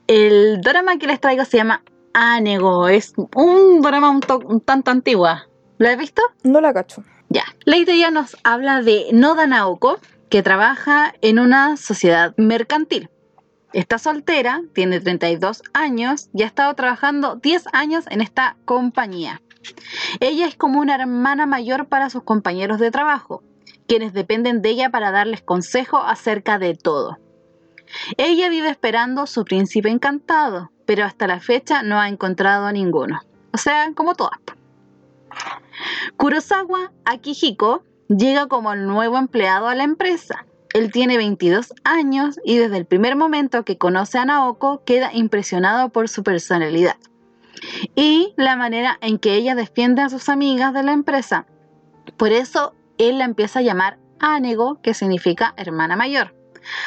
El 0.07 0.61
drama 0.61 0.99
que 0.99 1.07
les 1.07 1.21
traigo 1.21 1.45
se 1.45 1.59
llama 1.59 1.83
Anego. 2.13 2.89
Es 2.89 3.13
un 3.37 3.81
drama 3.81 4.11
un, 4.11 4.21
to- 4.21 4.41
un 4.45 4.61
tanto 4.61 4.91
antigua. 4.91 5.47
¿Lo 5.79 5.89
has 5.89 5.97
visto? 5.97 6.23
No 6.43 6.61
la 6.61 6.73
cacho. 6.75 7.03
Ya. 7.29 7.45
La 7.65 7.77
historia 7.77 8.11
nos 8.11 8.37
habla 8.43 8.83
de 8.83 9.07
Noda 9.13 9.47
Naoko, 9.47 9.99
que 10.29 10.43
trabaja 10.43 11.15
en 11.23 11.39
una 11.39 11.77
sociedad 11.77 12.35
mercantil. 12.37 13.09
Está 13.73 13.99
soltera, 13.99 14.63
tiene 14.75 14.99
32 14.99 15.63
años 15.73 16.29
y 16.35 16.43
ha 16.43 16.47
estado 16.47 16.75
trabajando 16.75 17.37
10 17.37 17.67
años 17.73 18.05
en 18.11 18.21
esta 18.21 18.57
compañía. 18.65 19.41
Ella 20.19 20.47
es 20.47 20.57
como 20.57 20.81
una 20.81 20.97
hermana 20.97 21.47
mayor 21.47 21.87
para 21.87 22.11
sus 22.11 22.25
compañeros 22.25 22.81
de 22.81 22.91
trabajo, 22.91 23.45
quienes 23.87 24.13
dependen 24.13 24.61
de 24.61 24.71
ella 24.71 24.91
para 24.91 25.13
darles 25.13 25.43
consejo 25.43 25.99
acerca 25.99 26.59
de 26.59 26.75
todo. 26.75 27.19
Ella 28.17 28.49
vive 28.49 28.69
esperando 28.69 29.27
su 29.27 29.45
príncipe 29.45 29.89
encantado, 29.89 30.71
pero 30.87 31.05
hasta 31.05 31.27
la 31.27 31.41
fecha 31.41 31.83
no 31.83 31.99
ha 31.99 32.09
encontrado 32.09 32.67
a 32.67 32.73
ninguno. 32.73 33.21
O 33.53 33.59
sea, 33.59 33.91
como 33.95 34.15
todas. 34.15 34.39
Kurosawa 36.17 36.93
Akihiko 37.05 37.83
llega 38.09 38.47
como 38.47 38.75
nuevo 38.75 39.19
empleado 39.19 39.69
a 39.69 39.75
la 39.75 39.85
empresa. 39.85 40.47
Él 40.73 40.93
tiene 40.93 41.17
22 41.17 41.75
años 41.85 42.39
y 42.45 42.59
desde 42.59 42.77
el 42.77 42.87
primer 42.87 43.17
momento 43.17 43.65
que 43.65 43.79
conoce 43.79 44.19
a 44.19 44.25
Naoko 44.25 44.83
queda 44.85 45.13
impresionado 45.13 45.89
por 45.89 46.09
su 46.09 46.23
personalidad 46.23 46.97
y 47.95 48.35
la 48.37 48.57
manera 48.57 48.99
en 49.01 49.19
que 49.19 49.35
ella 49.35 49.55
defiende 49.55 50.03
a 50.03 50.09
sus 50.09 50.29
amigas 50.29 50.73
de 50.73 50.83
la 50.83 50.93
empresa. 50.93 51.47
Por 52.17 52.33
eso 52.33 52.75
él 52.99 53.19
la 53.19 53.25
empieza 53.25 53.61
a 53.61 53.63
llamar 53.63 53.99
Anego, 54.19 54.81
que 54.83 54.95
significa 54.95 55.55
hermana 55.57 55.97
mayor, 55.97 56.35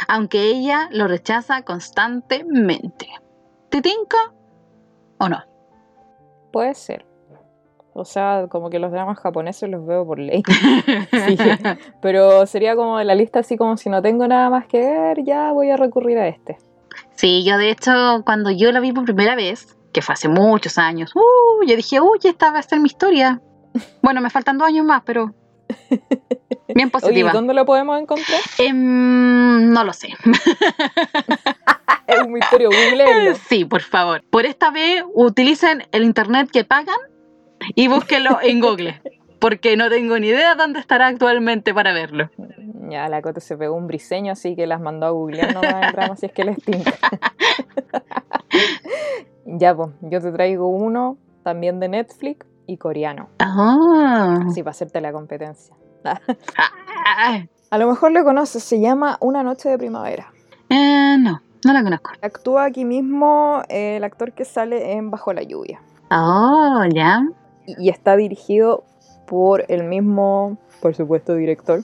aunque 0.07 0.43
ella 0.43 0.89
lo 0.91 1.07
rechaza 1.07 1.63
constantemente. 1.63 3.07
¿Te 3.69 3.81
tinca 3.81 4.33
o 5.17 5.29
no? 5.29 5.43
Puede 6.51 6.73
ser. 6.75 7.05
O 7.95 8.05
sea, 8.05 8.47
como 8.49 8.69
que 8.69 8.79
los 8.79 8.91
dramas 8.91 9.19
japoneses 9.19 9.69
los 9.69 9.85
veo 9.85 10.05
por 10.05 10.19
ley. 10.19 10.43
Sí. 11.27 11.37
Pero 12.01 12.45
sería 12.45 12.75
como 12.75 13.01
la 13.01 13.15
lista 13.15 13.39
así 13.39 13.55
como 13.55 13.77
si 13.77 13.89
no 13.89 14.01
tengo 14.01 14.27
nada 14.27 14.49
más 14.49 14.65
que 14.67 14.79
ver, 14.79 15.23
ya 15.23 15.51
voy 15.51 15.69
a 15.69 15.77
recurrir 15.77 16.17
a 16.17 16.27
este. 16.27 16.57
Sí, 17.15 17.43
yo 17.43 17.57
de 17.57 17.69
hecho, 17.69 17.91
cuando 18.25 18.51
yo 18.51 18.71
la 18.71 18.79
vi 18.79 18.91
por 18.91 19.05
primera 19.05 19.35
vez, 19.35 19.77
que 19.91 20.01
fue 20.01 20.13
hace 20.13 20.27
muchos 20.27 20.77
años, 20.77 21.15
uh, 21.15 21.65
yo 21.65 21.75
dije, 21.75 22.01
uy, 22.01 22.19
esta 22.23 22.51
va 22.51 22.59
a 22.59 22.63
ser 22.63 22.79
mi 22.79 22.87
historia. 22.87 23.41
Bueno, 24.03 24.21
me 24.21 24.29
faltan 24.29 24.59
dos 24.59 24.67
años 24.67 24.85
más, 24.85 25.01
pero 25.03 25.33
bien 26.73 26.89
positiva. 26.89 27.29
¿y 27.29 27.33
dónde 27.33 27.53
lo 27.53 27.65
podemos 27.65 27.99
encontrar? 27.99 28.39
Em, 28.57 29.71
no 29.71 29.83
lo 29.83 29.93
sé. 29.93 30.09
Es 32.05 32.19
un 32.19 32.33
misterio, 32.33 32.69
googleenlo. 32.69 33.35
Sí, 33.47 33.65
por 33.65 33.81
favor. 33.81 34.23
Por 34.29 34.45
esta 34.45 34.71
vez, 34.71 35.03
utilicen 35.13 35.83
el 35.91 36.03
internet 36.03 36.49
que 36.51 36.65
pagan 36.65 36.97
y 37.75 37.87
búsquenlo 37.87 38.39
en 38.41 38.59
Google, 38.59 39.01
porque 39.39 39.77
no 39.77 39.89
tengo 39.89 40.19
ni 40.19 40.27
idea 40.27 40.55
dónde 40.55 40.79
estará 40.79 41.07
actualmente 41.07 41.73
para 41.73 41.93
verlo. 41.93 42.29
Ya, 42.89 43.07
la 43.07 43.21
Cote 43.21 43.39
se 43.39 43.57
pegó 43.57 43.75
un 43.75 43.87
briseño, 43.87 44.33
así 44.33 44.55
que 44.55 44.67
las 44.67 44.81
mandó 44.81 45.05
a 45.05 45.09
googlear 45.11 45.53
nomás 45.53 45.87
el 45.87 45.91
drama 45.93 46.15
si 46.17 46.25
es 46.25 46.33
que 46.33 46.43
les 46.43 46.61
tinca. 46.61 46.93
ya, 49.45 49.75
pues, 49.75 49.89
yo 50.01 50.21
te 50.21 50.31
traigo 50.31 50.67
uno 50.67 51.17
también 51.43 51.79
de 51.79 51.87
Netflix 51.87 52.45
y 52.67 52.77
coreano. 52.77 53.29
Ah. 53.39 54.39
Así 54.47 54.61
para 54.61 54.71
hacerte 54.71 55.01
la 55.01 55.11
competencia. 55.11 55.75
A 57.69 57.77
lo 57.77 57.87
mejor 57.87 58.11
lo 58.11 58.23
conoces, 58.23 58.63
se 58.63 58.79
llama 58.79 59.17
Una 59.19 59.41
noche 59.43 59.69
de 59.69 59.77
primavera. 59.77 60.31
eh, 60.69 61.15
no, 61.19 61.41
no 61.65 61.73
la 61.73 61.83
conozco. 61.83 62.11
Actúa 62.21 62.65
aquí 62.65 62.85
mismo 62.85 63.61
eh, 63.69 63.97
el 63.97 64.03
actor 64.03 64.33
que 64.33 64.45
sale 64.45 64.93
en 64.93 65.09
Bajo 65.09 65.33
la 65.33 65.43
lluvia. 65.43 65.81
Oh, 66.11 66.83
ya. 66.93 67.23
Y 67.65 67.85
y 67.85 67.89
está 67.89 68.15
dirigido 68.15 68.83
por 69.25 69.65
el 69.67 69.83
mismo, 69.83 70.57
por 70.81 70.95
supuesto, 70.95 71.35
director. 71.35 71.81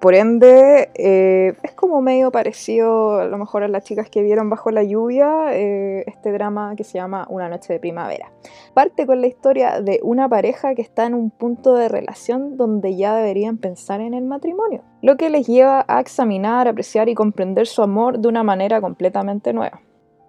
Por 0.00 0.14
ende, 0.14 0.90
eh, 0.94 1.54
es 1.62 1.72
como 1.72 2.02
medio 2.02 2.30
parecido 2.30 3.20
a 3.20 3.24
lo 3.24 3.38
mejor 3.38 3.62
a 3.62 3.68
las 3.68 3.84
chicas 3.84 4.10
que 4.10 4.22
vieron 4.22 4.50
Bajo 4.50 4.70
la 4.70 4.82
lluvia 4.82 5.46
eh, 5.52 6.04
este 6.06 6.30
drama 6.30 6.74
que 6.76 6.84
se 6.84 6.98
llama 6.98 7.26
Una 7.30 7.48
noche 7.48 7.72
de 7.72 7.80
primavera. 7.80 8.30
Parte 8.74 9.06
con 9.06 9.20
la 9.20 9.26
historia 9.26 9.80
de 9.80 10.00
una 10.02 10.28
pareja 10.28 10.74
que 10.74 10.82
está 10.82 11.06
en 11.06 11.14
un 11.14 11.30
punto 11.30 11.74
de 11.74 11.88
relación 11.88 12.56
donde 12.56 12.96
ya 12.96 13.16
deberían 13.16 13.56
pensar 13.56 14.00
en 14.00 14.14
el 14.14 14.24
matrimonio, 14.24 14.82
lo 15.00 15.16
que 15.16 15.30
les 15.30 15.46
lleva 15.46 15.84
a 15.88 16.00
examinar, 16.00 16.68
apreciar 16.68 17.08
y 17.08 17.14
comprender 17.14 17.66
su 17.66 17.82
amor 17.82 18.18
de 18.18 18.28
una 18.28 18.42
manera 18.42 18.80
completamente 18.80 19.52
nueva. 19.52 19.80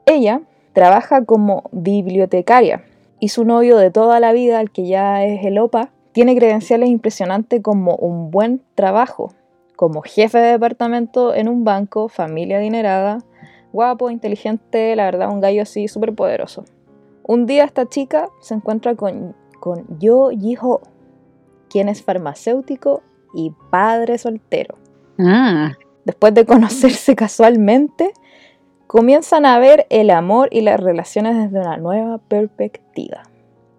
Ella 0.06 0.42
trabaja 0.74 1.26
como 1.26 1.64
bibliotecaria 1.72 2.84
y 3.20 3.30
su 3.30 3.46
novio 3.46 3.78
de 3.78 3.92
toda 3.92 4.20
la 4.20 4.34
vida, 4.34 4.62
el 4.62 4.72
que 4.72 4.86
ya 4.86 5.24
es 5.24 5.46
el 5.46 5.58
OPA, 5.58 5.90
tiene 6.16 6.34
credenciales 6.34 6.88
impresionantes 6.88 7.62
como 7.62 7.98
un 7.98 8.32
buen 8.32 8.62
trabajo, 8.74 9.34
como 9.76 10.02
jefe 10.02 10.38
de 10.38 10.54
departamento 10.54 11.36
en 11.36 11.50
un 11.50 11.66
banco, 11.66 12.08
familia 12.08 12.56
adinerada, 12.56 13.18
guapo, 13.74 14.10
inteligente, 14.10 14.96
la 14.96 15.04
verdad, 15.04 15.30
un 15.30 15.42
gallo 15.42 15.64
así 15.64 15.90
súper 15.90 16.16
poderoso. 16.16 16.64
Un 17.28 17.46
día 17.46 17.66
esta 17.66 17.90
chica 17.90 18.30
se 18.40 18.54
encuentra 18.54 18.96
con, 18.96 19.36
con 19.60 20.00
Yo 20.00 20.30
Jiho, 20.30 20.80
quien 21.70 21.90
es 21.90 22.02
farmacéutico 22.02 23.04
y 23.34 23.52
padre 23.70 24.18
soltero. 24.18 24.76
Mm. 25.18 25.72
Después 26.06 26.34
de 26.34 26.46
conocerse 26.46 27.14
casualmente, 27.18 28.14
comienzan 28.88 29.46
a 29.46 29.60
ver 29.60 29.86
el 29.90 30.10
amor 30.12 30.48
y 30.50 30.62
las 30.62 30.80
relaciones 30.80 31.36
desde 31.36 31.60
una 31.60 31.76
nueva 31.76 32.20
perspectiva. 32.20 33.24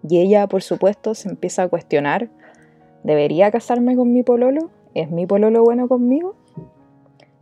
Y 0.07 0.19
ella, 0.19 0.47
por 0.47 0.61
supuesto, 0.63 1.15
se 1.15 1.29
empieza 1.29 1.63
a 1.63 1.67
cuestionar, 1.67 2.29
¿debería 3.03 3.51
casarme 3.51 3.95
con 3.95 4.13
mi 4.13 4.23
pololo? 4.23 4.69
¿Es 4.93 5.09
mi 5.09 5.25
pololo 5.25 5.63
bueno 5.63 5.87
conmigo? 5.87 6.35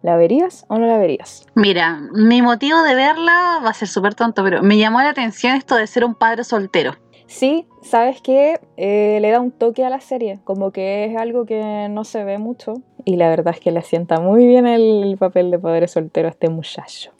¿La 0.02 0.18
verías 0.18 0.66
o 0.68 0.78
no 0.78 0.86
la 0.86 0.98
verías? 0.98 1.48
Mira, 1.56 2.00
mi 2.14 2.42
motivo 2.42 2.82
de 2.84 2.94
verla 2.94 3.60
va 3.64 3.70
a 3.70 3.74
ser 3.74 3.88
súper 3.88 4.14
tonto, 4.14 4.44
pero 4.44 4.62
me 4.62 4.78
llamó 4.78 5.02
la 5.02 5.10
atención 5.10 5.56
esto 5.56 5.76
de 5.76 5.88
ser 5.88 6.06
un 6.06 6.14
padre 6.14 6.44
soltero. 6.44 6.96
Sí, 7.28 7.66
sabes 7.82 8.22
que 8.22 8.60
le 8.78 9.32
da 9.32 9.40
un 9.40 9.52
toque 9.52 9.84
a 9.84 9.90
la 9.90 10.00
serie, 10.00 10.40
como 10.44 10.72
que 10.72 11.06
es 11.06 11.18
algo 11.18 11.46
que 11.46 11.88
no 11.90 12.04
se 12.04 12.24
ve 12.24 12.38
mucho. 12.38 12.76
Y 13.04 13.16
la 13.16 13.30
verdad 13.30 13.56
es 13.56 13.60
que 13.60 13.72
le 13.72 13.82
sienta 13.82 14.20
muy 14.20 14.46
bien 14.46 14.68
el, 14.68 15.04
el 15.04 15.18
papel 15.18 15.50
de 15.50 15.58
padre 15.58 15.88
soltero 15.88 16.28
a 16.28 16.32
este 16.32 16.50
muchacho. 16.50 17.12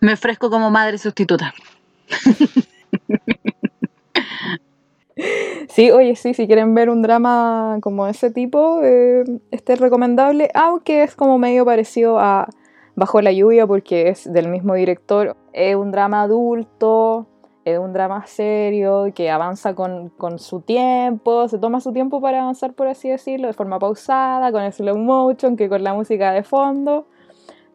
Me 0.00 0.14
ofrezco 0.14 0.50
como 0.50 0.70
madre 0.70 0.96
sustituta. 0.96 1.52
Sí, 5.68 5.90
oye, 5.90 6.16
sí, 6.16 6.34
si 6.34 6.46
quieren 6.46 6.74
ver 6.74 6.90
un 6.90 7.02
drama 7.02 7.78
como 7.80 8.06
ese 8.06 8.30
tipo, 8.30 8.80
eh, 8.82 9.24
este 9.50 9.74
es 9.74 9.80
recomendable, 9.80 10.50
aunque 10.54 11.02
es 11.02 11.14
como 11.14 11.38
medio 11.38 11.64
parecido 11.64 12.18
a 12.18 12.48
Bajo 12.96 13.20
la 13.20 13.32
lluvia 13.32 13.66
porque 13.66 14.08
es 14.08 14.32
del 14.32 14.48
mismo 14.48 14.74
director. 14.74 15.36
Es 15.52 15.74
un 15.74 15.90
drama 15.90 16.22
adulto, 16.22 17.26
es 17.64 17.76
un 17.78 17.92
drama 17.92 18.24
serio 18.26 19.06
que 19.14 19.30
avanza 19.30 19.74
con, 19.74 20.10
con, 20.10 20.38
su 20.38 20.60
tiempo, 20.60 21.48
se 21.48 21.58
toma 21.58 21.80
su 21.80 21.92
tiempo 21.92 22.20
para 22.20 22.42
avanzar, 22.42 22.72
por 22.74 22.86
así 22.86 23.08
decirlo, 23.08 23.48
de 23.48 23.52
forma 23.52 23.80
pausada, 23.80 24.52
con 24.52 24.62
el 24.62 24.72
slow 24.72 24.96
motion, 24.96 25.56
que 25.56 25.68
con 25.68 25.82
la 25.82 25.92
música 25.92 26.32
de 26.32 26.44
fondo. 26.44 27.06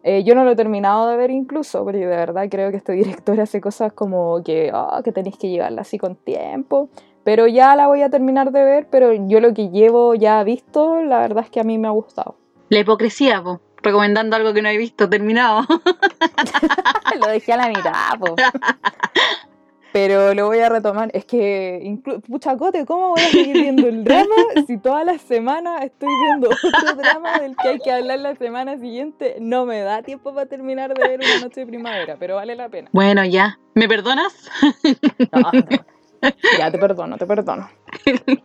Eh, 0.04 0.24
yo 0.24 0.34
no 0.36 0.46
lo 0.46 0.52
he 0.52 0.56
terminado 0.56 1.10
de 1.10 1.18
ver 1.18 1.32
incluso, 1.32 1.84
porque 1.84 2.00
de 2.00 2.06
verdad 2.06 2.48
creo 2.50 2.72
que 2.72 2.78
este 2.78 2.94
director 2.94 3.40
hace 3.42 3.60
cosas 3.60 3.92
como 3.92 4.42
que, 4.44 4.72
oh, 4.74 5.02
que 5.04 5.12
tenéis 5.12 5.38
que 5.38 5.50
llevarla 5.50 5.82
así 5.82 5.98
con 5.98 6.16
tiempo. 6.16 6.90
Pero 7.24 7.48
ya 7.48 7.76
la 7.76 7.88
voy 7.88 8.02
a 8.02 8.10
terminar 8.10 8.52
de 8.52 8.64
ver, 8.64 8.88
pero 8.90 9.14
yo 9.14 9.40
lo 9.40 9.54
que 9.54 9.70
llevo 9.70 10.16
ya 10.16 10.44
visto, 10.44 11.02
la 11.02 11.20
verdad 11.20 11.44
es 11.44 11.50
que 11.50 11.60
a 11.60 11.64
mí 11.64 11.78
me 11.78 11.88
ha 11.88 11.92
gustado. 11.92 12.36
La 12.70 12.80
hipocresía, 12.80 13.44
po 13.44 13.60
recomendando 13.82 14.36
algo 14.36 14.54
que 14.54 14.62
no 14.62 14.70
he 14.70 14.78
visto 14.78 15.10
terminado. 15.10 15.66
lo 17.20 17.28
dejé 17.28 17.54
a 17.54 17.58
la 17.58 17.68
mitad, 17.68 18.20
po. 18.20 18.36
Pero 19.92 20.36
lo 20.36 20.46
voy 20.46 20.60
a 20.60 20.70
retomar. 20.70 21.10
Es 21.14 21.26
que, 21.26 21.98
pucha 22.28 22.56
cote, 22.58 22.86
¿cómo 22.86 23.10
voy 23.10 23.22
a 23.22 23.30
seguir 23.30 23.54
viendo 23.54 23.88
el 23.88 24.04
drama 24.04 24.36
si 24.68 24.78
todas 24.78 25.04
las 25.04 25.20
semanas 25.20 25.82
estoy 25.84 26.10
viendo 26.26 26.50
otro 26.50 26.94
drama 26.94 27.40
del 27.40 27.56
que 27.56 27.70
hay 27.70 27.80
que 27.80 27.92
hablar 27.92 28.20
la 28.20 28.36
semana 28.36 28.78
siguiente? 28.78 29.38
No 29.40 29.66
me 29.66 29.80
da 29.80 30.04
tiempo 30.04 30.32
para 30.32 30.46
terminar 30.46 30.94
de 30.94 31.08
ver 31.08 31.20
una 31.20 31.40
noche 31.40 31.62
de 31.62 31.66
primavera, 31.66 32.18
pero 32.20 32.36
vale 32.36 32.56
la 32.56 32.70
pena. 32.70 32.90
Bueno, 32.94 33.26
ya. 33.26 33.58
¿Me 33.74 33.88
perdonas? 33.88 34.52
No, 35.34 35.52
no. 35.52 35.64
Ya 36.58 36.72
te 36.72 36.78
perdono, 36.78 37.18
te 37.18 37.26
perdono. 37.26 37.70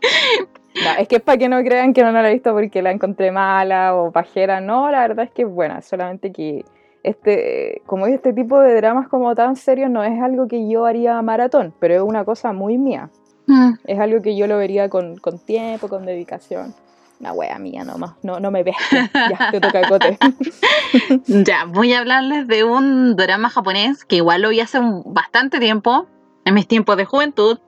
No, 0.74 0.90
es 0.98 1.06
que 1.06 1.16
es 1.16 1.22
para 1.22 1.38
que 1.38 1.48
no 1.48 1.62
crean 1.62 1.92
que 1.92 2.02
no 2.02 2.10
la 2.10 2.28
he 2.28 2.32
visto 2.32 2.52
porque 2.52 2.82
la 2.82 2.90
encontré 2.90 3.30
mala 3.30 3.94
o 3.94 4.10
pajera. 4.10 4.60
No, 4.60 4.90
la 4.90 5.06
verdad 5.06 5.26
es 5.26 5.30
que 5.30 5.42
es 5.42 5.48
buena. 5.48 5.80
Solamente 5.82 6.32
que 6.32 6.64
este, 7.04 7.82
como 7.86 8.06
este 8.06 8.32
tipo 8.32 8.58
de 8.58 8.74
dramas 8.74 9.08
como 9.08 9.34
tan 9.34 9.54
serios 9.54 9.90
no 9.90 10.02
es 10.02 10.20
algo 10.20 10.48
que 10.48 10.68
yo 10.68 10.86
haría 10.86 11.20
maratón, 11.22 11.72
pero 11.78 11.94
es 11.94 12.02
una 12.02 12.24
cosa 12.24 12.52
muy 12.52 12.76
mía. 12.76 13.10
Mm. 13.46 13.74
Es 13.84 14.00
algo 14.00 14.22
que 14.22 14.36
yo 14.36 14.46
lo 14.46 14.58
vería 14.58 14.88
con, 14.88 15.16
con 15.18 15.38
tiempo, 15.38 15.88
con 15.88 16.06
dedicación. 16.06 16.74
Una 17.20 17.32
wea 17.32 17.58
mía 17.58 17.84
nomás, 17.84 18.14
no, 18.22 18.40
no 18.40 18.50
me 18.50 18.64
ves. 18.64 18.76
ya, 18.90 19.50
te 19.52 19.60
toca 19.60 19.86
cote. 19.88 20.18
ya, 21.26 21.64
voy 21.66 21.92
a 21.92 22.00
hablarles 22.00 22.48
de 22.48 22.64
un 22.64 23.14
drama 23.14 23.50
japonés 23.50 24.04
que 24.04 24.16
igual 24.16 24.42
lo 24.42 24.48
vi 24.48 24.60
hace 24.60 24.80
bastante 25.04 25.60
tiempo, 25.60 26.06
en 26.44 26.54
mis 26.54 26.66
tiempos 26.66 26.96
de 26.96 27.04
juventud. 27.04 27.58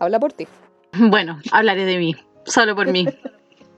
Habla 0.00 0.20
por 0.20 0.32
ti. 0.32 0.46
Bueno, 0.94 1.38
hablaré 1.50 1.84
de 1.84 1.98
mí, 1.98 2.16
solo 2.44 2.74
por 2.74 2.88
mí. 2.88 3.06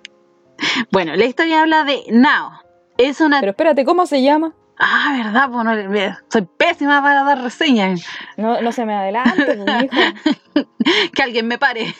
bueno, 0.90 1.14
la 1.16 1.24
historia 1.24 1.62
habla 1.62 1.84
de 1.84 2.04
Nao. 2.10 2.52
Es 2.98 3.20
una... 3.20 3.40
Pero 3.40 3.50
espérate, 3.50 3.84
¿cómo 3.84 4.06
se 4.06 4.22
llama? 4.22 4.54
Ah, 4.78 5.22
verdad, 5.22 5.50
pues 5.50 5.64
no, 5.64 6.16
soy 6.28 6.48
pésima 6.56 7.00
para 7.00 7.22
dar 7.22 7.42
reseñas. 7.42 8.04
No, 8.36 8.60
no 8.60 8.72
se 8.72 8.84
me 8.84 8.94
adelante, 8.94 9.56
hijo. 9.84 10.66
que 11.14 11.22
alguien 11.22 11.46
me 11.46 11.58
pare. 11.58 11.94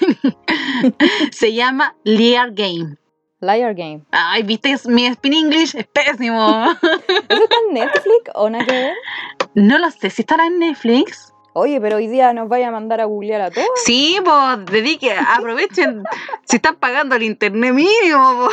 se 1.30 1.52
llama 1.52 1.94
Liar 2.02 2.52
Game. 2.52 2.96
Liar 3.40 3.74
Game. 3.74 4.02
Ay, 4.10 4.42
viste, 4.42 4.74
mi 4.86 5.06
spin 5.06 5.34
English 5.34 5.76
es 5.76 5.86
pésimo. 5.86 6.64
¿Eso 7.28 7.42
está 7.44 7.56
en 7.68 7.74
Netflix 7.74 8.30
o 8.34 8.50
nada 8.50 8.64
que 8.64 8.72
ver? 8.72 8.94
No 9.54 9.78
lo 9.78 9.90
sé 9.90 10.10
si 10.10 10.22
estará 10.22 10.46
en 10.46 10.58
Netflix. 10.58 11.33
Oye, 11.56 11.80
pero 11.80 11.98
hoy 11.98 12.08
día 12.08 12.32
nos 12.32 12.48
vaya 12.48 12.66
a 12.68 12.70
mandar 12.72 13.00
a 13.00 13.04
googlear 13.04 13.40
a 13.40 13.50
todos. 13.50 13.68
Sí, 13.84 14.18
pues, 14.24 14.66
dedique, 14.66 15.12
aprovechen. 15.12 16.02
si 16.44 16.56
están 16.56 16.74
pagando 16.74 17.14
el 17.14 17.22
internet 17.22 17.72
mínimo, 17.72 18.48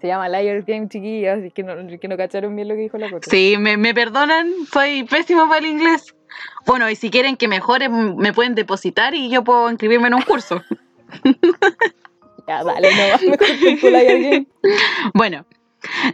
Se 0.00 0.06
llama 0.06 0.28
Liar 0.28 0.62
Game, 0.62 0.88
chiquillas, 0.88 1.40
así 1.40 1.50
que 1.50 1.64
no, 1.64 1.74
que 1.98 2.06
no 2.06 2.16
cacharon 2.16 2.54
bien 2.54 2.68
lo 2.68 2.76
que 2.76 2.82
dijo 2.82 2.96
la 2.96 3.10
cosa. 3.10 3.28
Sí, 3.28 3.56
me, 3.58 3.76
me 3.76 3.92
perdonan, 3.92 4.52
soy 4.72 5.02
pésimo 5.02 5.48
para 5.48 5.58
el 5.58 5.66
inglés. 5.66 6.14
Bueno, 6.64 6.88
y 6.88 6.94
si 6.94 7.10
quieren 7.10 7.36
que 7.36 7.48
mejore, 7.48 7.88
me 7.88 8.32
pueden 8.32 8.54
depositar 8.54 9.16
y 9.16 9.28
yo 9.30 9.42
puedo 9.42 9.68
inscribirme 9.70 10.06
en 10.06 10.14
un 10.14 10.22
curso. 10.22 10.62
ya, 12.46 12.62
dale, 12.62 12.88
no, 12.94 13.30
mejor 13.30 13.90
Liar 13.90 14.20
Game. 14.20 14.46
Bueno, 15.12 15.44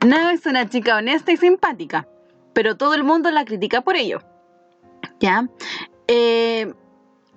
Nao 0.07 0.31
es 0.31 0.47
una 0.47 0.71
chica 0.71 0.97
honesta 0.97 1.33
y 1.33 1.37
simpática, 1.37 2.09
pero 2.55 2.79
todo 2.79 2.95
el 2.95 3.05
mundo 3.05 3.31
la 3.31 3.45
critica 3.45 3.83
por 3.83 3.97
ello. 3.97 4.23
¿Ya? 5.21 5.49
Eh, 6.09 6.73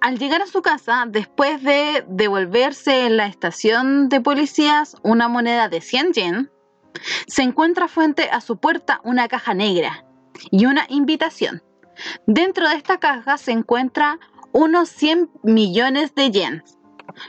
al 0.02 0.18
llegar 0.18 0.42
a 0.42 0.48
su 0.48 0.62
casa, 0.62 1.06
después 1.08 1.62
de 1.64 2.04
devolverse 2.08 3.06
en 3.06 3.16
la 3.18 3.28
estación 3.28 4.10
de 4.10 4.20
policías 4.20 4.98
una 5.04 5.28
moneda 5.28 5.70
de 5.70 5.80
100 5.80 6.14
yen, 6.14 6.52
se 7.28 7.44
encuentra 7.44 7.88
frente 7.88 8.30
a 8.30 8.42
su 8.42 8.58
puerta 8.58 9.00
una 9.04 9.28
caja 9.28 9.54
negra 9.54 10.06
y 10.52 10.66
una 10.66 10.86
invitación. 10.90 11.64
Dentro 12.28 12.68
de 12.68 12.76
esta 12.76 13.00
caja 13.00 13.38
se 13.38 13.52
encuentra 13.52 14.20
unos 14.52 14.90
100 14.90 15.30
millones 15.44 16.14
de 16.16 16.32
yens, 16.32 16.78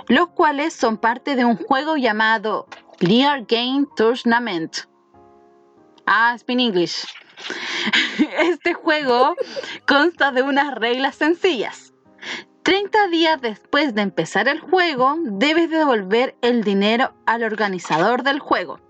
los 0.08 0.28
cuales 0.28 0.72
son 0.72 0.98
parte 0.98 1.36
de 1.36 1.44
un 1.44 1.56
juego 1.56 1.96
llamado 1.96 2.66
Clear 2.98 3.44
Game 3.46 3.86
Tournament. 3.96 4.78
Ah, 6.06 6.32
Spin 6.36 6.60
English. 6.60 7.06
Este 8.38 8.74
juego 8.74 9.34
consta 9.86 10.32
de 10.32 10.42
unas 10.42 10.74
reglas 10.74 11.16
sencillas. 11.16 11.92
30 12.62 13.08
días 13.08 13.40
después 13.42 13.94
de 13.94 14.02
empezar 14.02 14.48
el 14.48 14.58
juego, 14.58 15.16
debes 15.20 15.68
devolver 15.70 16.34
el 16.40 16.64
dinero 16.64 17.14
al 17.26 17.42
organizador 17.42 18.22
del 18.22 18.40
juego. 18.40 18.80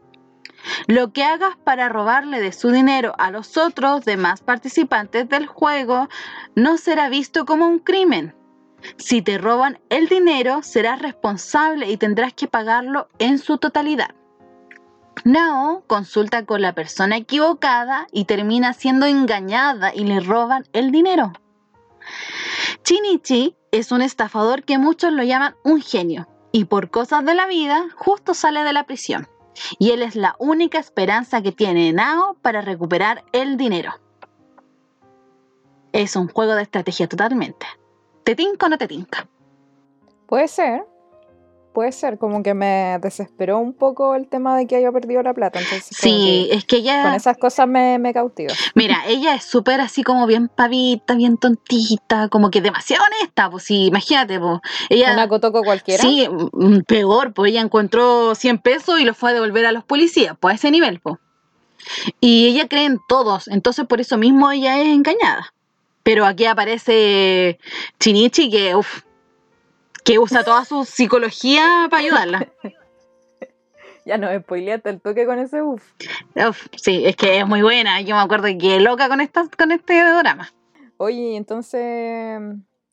Lo 0.86 1.12
que 1.12 1.24
hagas 1.24 1.56
para 1.64 1.88
robarle 1.88 2.40
de 2.40 2.52
su 2.52 2.70
dinero 2.70 3.14
a 3.18 3.30
los 3.30 3.56
otros 3.56 4.04
demás 4.04 4.42
participantes 4.42 5.28
del 5.28 5.46
juego 5.46 6.08
no 6.54 6.78
será 6.78 7.08
visto 7.08 7.44
como 7.44 7.66
un 7.66 7.80
crimen. 7.80 8.34
Si 8.96 9.22
te 9.22 9.38
roban 9.38 9.80
el 9.88 10.08
dinero, 10.08 10.62
serás 10.62 11.00
responsable 11.00 11.90
y 11.90 11.96
tendrás 11.96 12.32
que 12.32 12.48
pagarlo 12.48 13.08
en 13.18 13.38
su 13.38 13.58
totalidad. 13.58 14.14
Nao 15.24 15.84
consulta 15.86 16.44
con 16.44 16.60
la 16.60 16.74
persona 16.74 17.16
equivocada 17.16 18.06
y 18.12 18.24
termina 18.24 18.72
siendo 18.72 19.06
engañada 19.06 19.94
y 19.94 20.04
le 20.04 20.20
roban 20.20 20.64
el 20.72 20.90
dinero. 20.90 21.32
Chinichi 22.82 23.56
es 23.70 23.92
un 23.92 24.02
estafador 24.02 24.64
que 24.64 24.78
muchos 24.78 25.12
lo 25.12 25.22
llaman 25.22 25.54
un 25.64 25.80
genio 25.80 26.28
y 26.52 26.66
por 26.66 26.90
cosas 26.90 27.24
de 27.24 27.34
la 27.34 27.46
vida 27.46 27.86
justo 27.96 28.34
sale 28.34 28.62
de 28.64 28.72
la 28.72 28.84
prisión. 28.84 29.28
Y 29.78 29.92
él 29.92 30.02
es 30.02 30.16
la 30.16 30.36
única 30.38 30.78
esperanza 30.78 31.40
que 31.40 31.52
tiene 31.52 31.92
Nao 31.92 32.34
para 32.42 32.60
recuperar 32.60 33.24
el 33.32 33.56
dinero. 33.56 33.94
Es 35.92 36.16
un 36.16 36.28
juego 36.28 36.54
de 36.54 36.62
estrategia 36.62 37.08
totalmente. 37.08 37.66
¿Te 38.24 38.34
tinca 38.34 38.66
o 38.66 38.68
no 38.68 38.78
te 38.78 38.88
tinca? 38.88 39.28
Puede 40.26 40.48
ser 40.48 40.84
puede 41.74 41.92
ser, 41.92 42.16
como 42.16 42.42
que 42.42 42.54
me 42.54 42.98
desesperó 43.02 43.58
un 43.58 43.74
poco 43.74 44.14
el 44.14 44.28
tema 44.28 44.56
de 44.56 44.66
que 44.66 44.76
haya 44.76 44.90
perdido 44.92 45.22
la 45.22 45.34
plata. 45.34 45.58
Entonces, 45.58 45.88
sí, 45.90 46.48
es 46.50 46.64
que 46.64 46.76
ella... 46.76 47.02
Con 47.02 47.14
esas 47.14 47.36
cosas 47.36 47.68
me, 47.68 47.98
me 47.98 48.14
cautiva. 48.14 48.54
Mira, 48.74 49.02
ella 49.06 49.34
es 49.34 49.44
súper 49.44 49.80
así 49.80 50.02
como 50.02 50.26
bien 50.26 50.48
pavita, 50.48 51.14
bien 51.16 51.36
tontita, 51.36 52.28
como 52.28 52.50
que 52.50 52.62
demasiado 52.62 53.04
honesta, 53.04 53.50
pues 53.50 53.64
sí, 53.64 53.86
imagínate, 53.86 54.38
pues. 54.38 54.60
Ella, 54.88 55.12
¿Una 55.12 55.28
cotoco 55.28 55.62
cualquiera? 55.62 56.00
Sí, 56.00 56.26
peor, 56.86 57.34
pues 57.34 57.50
ella 57.50 57.60
encontró 57.60 58.34
100 58.34 58.58
pesos 58.58 59.00
y 59.00 59.04
los 59.04 59.18
fue 59.18 59.30
a 59.30 59.34
devolver 59.34 59.66
a 59.66 59.72
los 59.72 59.84
policías, 59.84 60.36
pues 60.40 60.52
a 60.52 60.54
ese 60.54 60.70
nivel, 60.70 61.00
pues. 61.00 61.16
Y 62.20 62.46
ella 62.46 62.68
cree 62.68 62.84
en 62.84 63.00
todos, 63.08 63.48
entonces 63.48 63.84
por 63.86 64.00
eso 64.00 64.16
mismo 64.16 64.50
ella 64.50 64.80
es 64.80 64.86
engañada. 64.86 65.52
Pero 66.04 66.24
aquí 66.24 66.44
aparece 66.44 67.58
Chinichi 67.98 68.50
que, 68.50 68.76
uff, 68.76 69.02
que 70.04 70.18
usa 70.18 70.44
toda 70.44 70.64
su 70.64 70.84
psicología 70.84 71.88
para 71.90 72.02
ayudarla. 72.02 72.48
Ya 74.06 74.18
no 74.18 74.28
spoileaste 74.38 74.90
el 74.90 75.00
toque 75.00 75.24
con 75.24 75.38
ese 75.38 75.62
uff. 75.62 75.82
sí, 76.76 77.06
es 77.06 77.16
que 77.16 77.38
es 77.38 77.46
muy 77.46 77.62
buena. 77.62 78.02
Yo 78.02 78.14
me 78.14 78.20
acuerdo 78.20 78.48
que 78.58 78.78
loca 78.78 79.08
con, 79.08 79.22
esta, 79.22 79.46
con 79.56 79.72
este 79.72 79.94
drama. 79.94 80.52
Oye, 80.98 81.36
entonces 81.36 82.38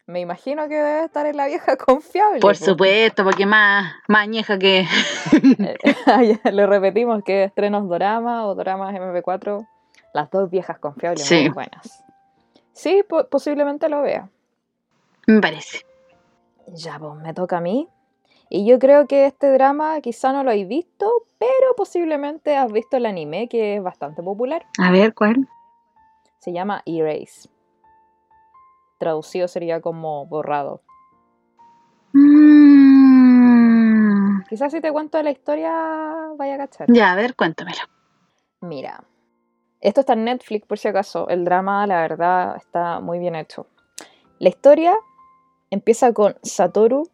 me 0.05 0.19
imagino 0.21 0.69
que 0.69 0.75
debe 0.75 1.03
estar 1.03 1.25
en 1.25 1.35
la 1.35 1.47
vieja 1.47 1.75
confiable. 1.75 2.39
Por 2.39 2.55
supuesto, 2.55 3.25
porque 3.25 3.45
más, 3.45 3.93
más 4.07 4.21
añeja 4.21 4.57
que. 4.57 4.87
Lo 6.53 6.65
repetimos 6.67 7.23
que 7.25 7.43
estrenos 7.43 7.89
Dorama 7.89 8.47
o 8.47 8.55
Doramas 8.55 8.95
MP4, 8.95 9.67
las 10.13 10.31
dos 10.31 10.49
viejas 10.49 10.79
confiables 10.79 11.29
muy 11.29 11.49
buenas. 11.49 12.05
Sí, 12.71 13.03
posiblemente 13.29 13.89
lo 13.89 14.01
vea. 14.01 14.29
Me 15.27 15.41
parece. 15.41 15.90
Ya, 16.73 16.97
pues 16.99 17.15
me 17.15 17.33
toca 17.33 17.57
a 17.57 17.61
mí. 17.61 17.89
Y 18.49 18.65
yo 18.65 18.79
creo 18.79 19.07
que 19.07 19.25
este 19.25 19.51
drama 19.51 20.01
quizá 20.01 20.33
no 20.33 20.43
lo 20.43 20.49
habéis 20.51 20.67
visto, 20.67 21.09
pero 21.37 21.75
posiblemente 21.75 22.57
has 22.57 22.71
visto 22.71 22.97
el 22.97 23.05
anime 23.05 23.47
que 23.47 23.77
es 23.77 23.83
bastante 23.83 24.21
popular. 24.21 24.65
A 24.77 24.91
ver, 24.91 25.13
¿cuál? 25.13 25.47
Se 26.39 26.51
llama 26.51 26.81
Erase. 26.85 27.49
Traducido 28.99 29.47
sería 29.47 29.79
como 29.79 30.25
borrado. 30.25 30.81
Mm. 32.13 33.11
Quizás 34.49 34.71
si 34.73 34.81
te 34.81 34.91
cuento 34.91 35.23
la 35.23 35.31
historia 35.31 35.71
vaya 36.35 36.55
a 36.55 36.57
cachar. 36.57 36.87
Ya, 36.91 37.13
a 37.13 37.15
ver, 37.15 37.35
cuéntamelo. 37.35 37.83
Mira, 38.59 39.03
esto 39.79 40.01
está 40.01 40.11
en 40.13 40.25
Netflix 40.25 40.67
por 40.67 40.77
si 40.77 40.89
acaso. 40.89 41.29
El 41.29 41.45
drama, 41.45 41.87
la 41.87 42.01
verdad, 42.01 42.57
está 42.57 42.99
muy 42.99 43.19
bien 43.19 43.35
hecho. 43.35 43.67
La 44.39 44.49
historia 44.49 44.93
empieza 45.71 46.13
con 46.13 46.35
Satoru, 46.43 47.09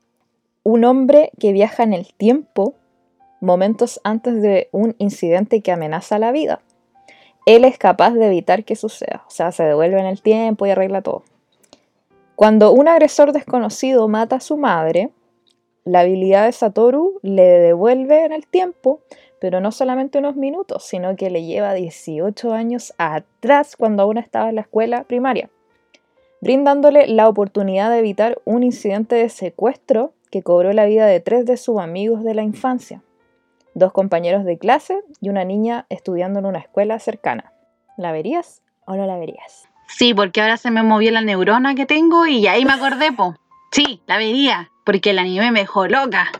un 0.63 0.83
hombre 0.83 1.31
que 1.39 1.53
viaja 1.53 1.83
en 1.83 1.93
el 1.93 2.13
tiempo 2.13 2.75
momentos 3.39 4.01
antes 4.03 4.41
de 4.41 4.67
un 4.71 4.95
incidente 4.97 5.61
que 5.61 5.71
amenaza 5.71 6.19
la 6.19 6.31
vida. 6.31 6.59
Él 7.45 7.63
es 7.63 7.77
capaz 7.77 8.11
de 8.11 8.27
evitar 8.27 8.65
que 8.65 8.75
suceda, 8.75 9.23
o 9.27 9.29
sea, 9.29 9.53
se 9.53 9.63
devuelve 9.63 9.99
en 9.99 10.07
el 10.07 10.21
tiempo 10.21 10.65
y 10.65 10.71
arregla 10.71 11.01
todo. 11.01 11.23
Cuando 12.35 12.73
un 12.73 12.87
agresor 12.87 13.31
desconocido 13.31 14.07
mata 14.07 14.35
a 14.35 14.41
su 14.41 14.57
madre, 14.57 15.11
la 15.85 16.01
habilidad 16.01 16.45
de 16.45 16.51
Satoru 16.51 17.19
le 17.21 17.43
devuelve 17.43 18.25
en 18.25 18.33
el 18.33 18.45
tiempo, 18.45 18.99
pero 19.39 19.61
no 19.61 19.71
solamente 19.71 20.19
unos 20.19 20.35
minutos, 20.35 20.83
sino 20.83 21.15
que 21.15 21.29
le 21.29 21.45
lleva 21.45 21.73
18 21.73 22.51
años 22.51 22.93
atrás 22.97 23.77
cuando 23.77 24.03
aún 24.03 24.17
estaba 24.17 24.49
en 24.49 24.55
la 24.55 24.61
escuela 24.61 25.05
primaria, 25.05 25.49
brindándole 26.41 27.07
la 27.07 27.27
oportunidad 27.27 27.89
de 27.89 27.99
evitar 27.99 28.39
un 28.45 28.63
incidente 28.63 29.15
de 29.15 29.29
secuestro 29.29 30.13
que 30.31 30.43
cobró 30.43 30.73
la 30.73 30.85
vida 30.85 31.05
de 31.05 31.19
tres 31.19 31.45
de 31.45 31.57
sus 31.57 31.79
amigos 31.79 32.23
de 32.23 32.33
la 32.33 32.43
infancia, 32.43 33.01
dos 33.73 33.91
compañeros 33.93 34.43
de 34.43 34.57
clase 34.57 35.01
y 35.21 35.29
una 35.29 35.45
niña 35.45 35.85
estudiando 35.89 36.39
en 36.39 36.45
una 36.45 36.59
escuela 36.59 36.99
cercana. 36.99 37.53
¿La 37.97 38.11
verías 38.11 38.61
o 38.85 38.95
no 38.95 39.05
la 39.05 39.17
verías? 39.17 39.67
Sí, 39.87 40.13
porque 40.13 40.41
ahora 40.41 40.57
se 40.57 40.69
me 40.69 40.83
movió 40.83 41.11
la 41.11 41.21
neurona 41.21 41.73
que 41.73 41.85
tengo 41.85 42.27
y 42.27 42.45
ahí 42.47 42.65
me 42.65 42.73
acordé, 42.73 43.11
po. 43.11 43.35
Sí, 43.71 44.01
la 44.05 44.17
vería, 44.17 44.69
porque 44.85 45.11
el 45.11 45.19
anime 45.19 45.51
me 45.51 45.61
dejó 45.61 45.87
loca. 45.87 46.31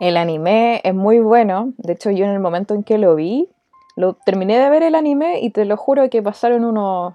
El 0.00 0.16
anime 0.16 0.80
es 0.84 0.94
muy 0.94 1.20
bueno. 1.20 1.72
De 1.78 1.94
hecho, 1.94 2.10
yo 2.10 2.24
en 2.24 2.32
el 2.32 2.40
momento 2.40 2.74
en 2.74 2.82
que 2.82 2.98
lo 2.98 3.14
vi, 3.14 3.48
lo 3.94 4.14
terminé 4.14 4.58
de 4.58 4.68
ver 4.68 4.82
el 4.82 4.94
anime 4.94 5.40
y 5.40 5.50
te 5.50 5.64
lo 5.64 5.76
juro 5.76 6.10
que 6.10 6.22
pasaron 6.22 6.64
unos, 6.64 7.14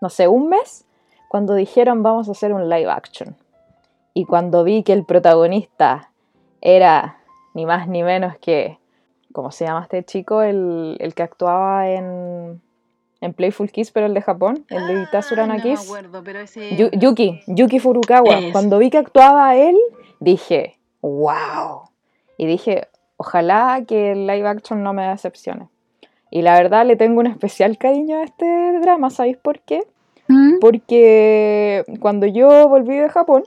no 0.00 0.10
sé, 0.10 0.26
un 0.26 0.48
mes 0.48 0.85
cuando 1.28 1.54
dijeron 1.54 2.02
vamos 2.02 2.28
a 2.28 2.32
hacer 2.32 2.52
un 2.52 2.68
live 2.68 2.90
action. 2.90 3.36
Y 4.14 4.24
cuando 4.24 4.64
vi 4.64 4.82
que 4.82 4.92
el 4.92 5.04
protagonista 5.04 6.10
era 6.60 7.18
ni 7.54 7.66
más 7.66 7.86
ni 7.88 8.02
menos 8.02 8.36
que, 8.38 8.78
¿cómo 9.32 9.50
se 9.50 9.66
llama 9.66 9.82
este 9.82 10.04
chico? 10.04 10.42
El, 10.42 10.96
el 11.00 11.14
que 11.14 11.22
actuaba 11.22 11.88
en, 11.90 12.60
en 13.20 13.32
Playful 13.34 13.70
Kiss, 13.70 13.90
pero 13.90 14.06
el 14.06 14.14
de 14.14 14.22
Japón, 14.22 14.64
el 14.70 14.86
de 14.86 15.02
Itasura 15.02 15.44
Ah, 15.44 15.46
no 15.46 15.52
no 15.54 15.58
me 15.58 15.62
Kiss. 15.62 15.84
acuerdo, 15.84 16.22
pero 16.24 16.40
ese... 16.40 16.76
Yu- 16.76 16.90
Yuki, 16.98 17.40
Yuki 17.46 17.78
Furukawa. 17.78 18.40
Cuando 18.52 18.78
vi 18.78 18.88
que 18.90 18.98
actuaba 18.98 19.54
él, 19.56 19.76
dije, 20.20 20.78
wow. 21.02 21.82
Y 22.38 22.46
dije, 22.46 22.88
ojalá 23.18 23.82
que 23.86 24.12
el 24.12 24.26
live 24.26 24.48
action 24.48 24.82
no 24.82 24.92
me 24.94 25.06
decepcione. 25.08 25.68
Y 26.30 26.42
la 26.42 26.54
verdad 26.54 26.84
le 26.86 26.96
tengo 26.96 27.20
un 27.20 27.26
especial 27.26 27.78
cariño 27.78 28.18
a 28.18 28.24
este 28.24 28.78
drama, 28.80 29.10
¿sabéis 29.10 29.36
por 29.36 29.60
qué? 29.60 29.82
¿Mm? 30.28 30.58
Porque 30.60 31.84
cuando 32.00 32.26
yo 32.26 32.68
volví 32.68 32.96
de 32.96 33.08
Japón, 33.08 33.44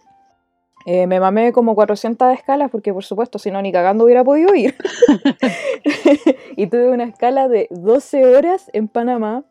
eh, 0.85 1.07
me 1.07 1.19
mamé 1.19 1.51
como 1.51 1.75
400 1.75 2.33
escalas, 2.33 2.71
porque 2.71 2.93
por 2.93 3.03
supuesto, 3.03 3.37
si 3.37 3.51
no, 3.51 3.61
ni 3.61 3.71
cagando 3.71 4.05
hubiera 4.05 4.23
podido 4.23 4.55
ir. 4.55 4.75
y 6.55 6.67
tuve 6.67 6.89
una 6.89 7.03
escala 7.03 7.47
de 7.47 7.67
12 7.71 8.25
horas 8.35 8.69
en 8.73 8.87
Panamá. 8.87 9.43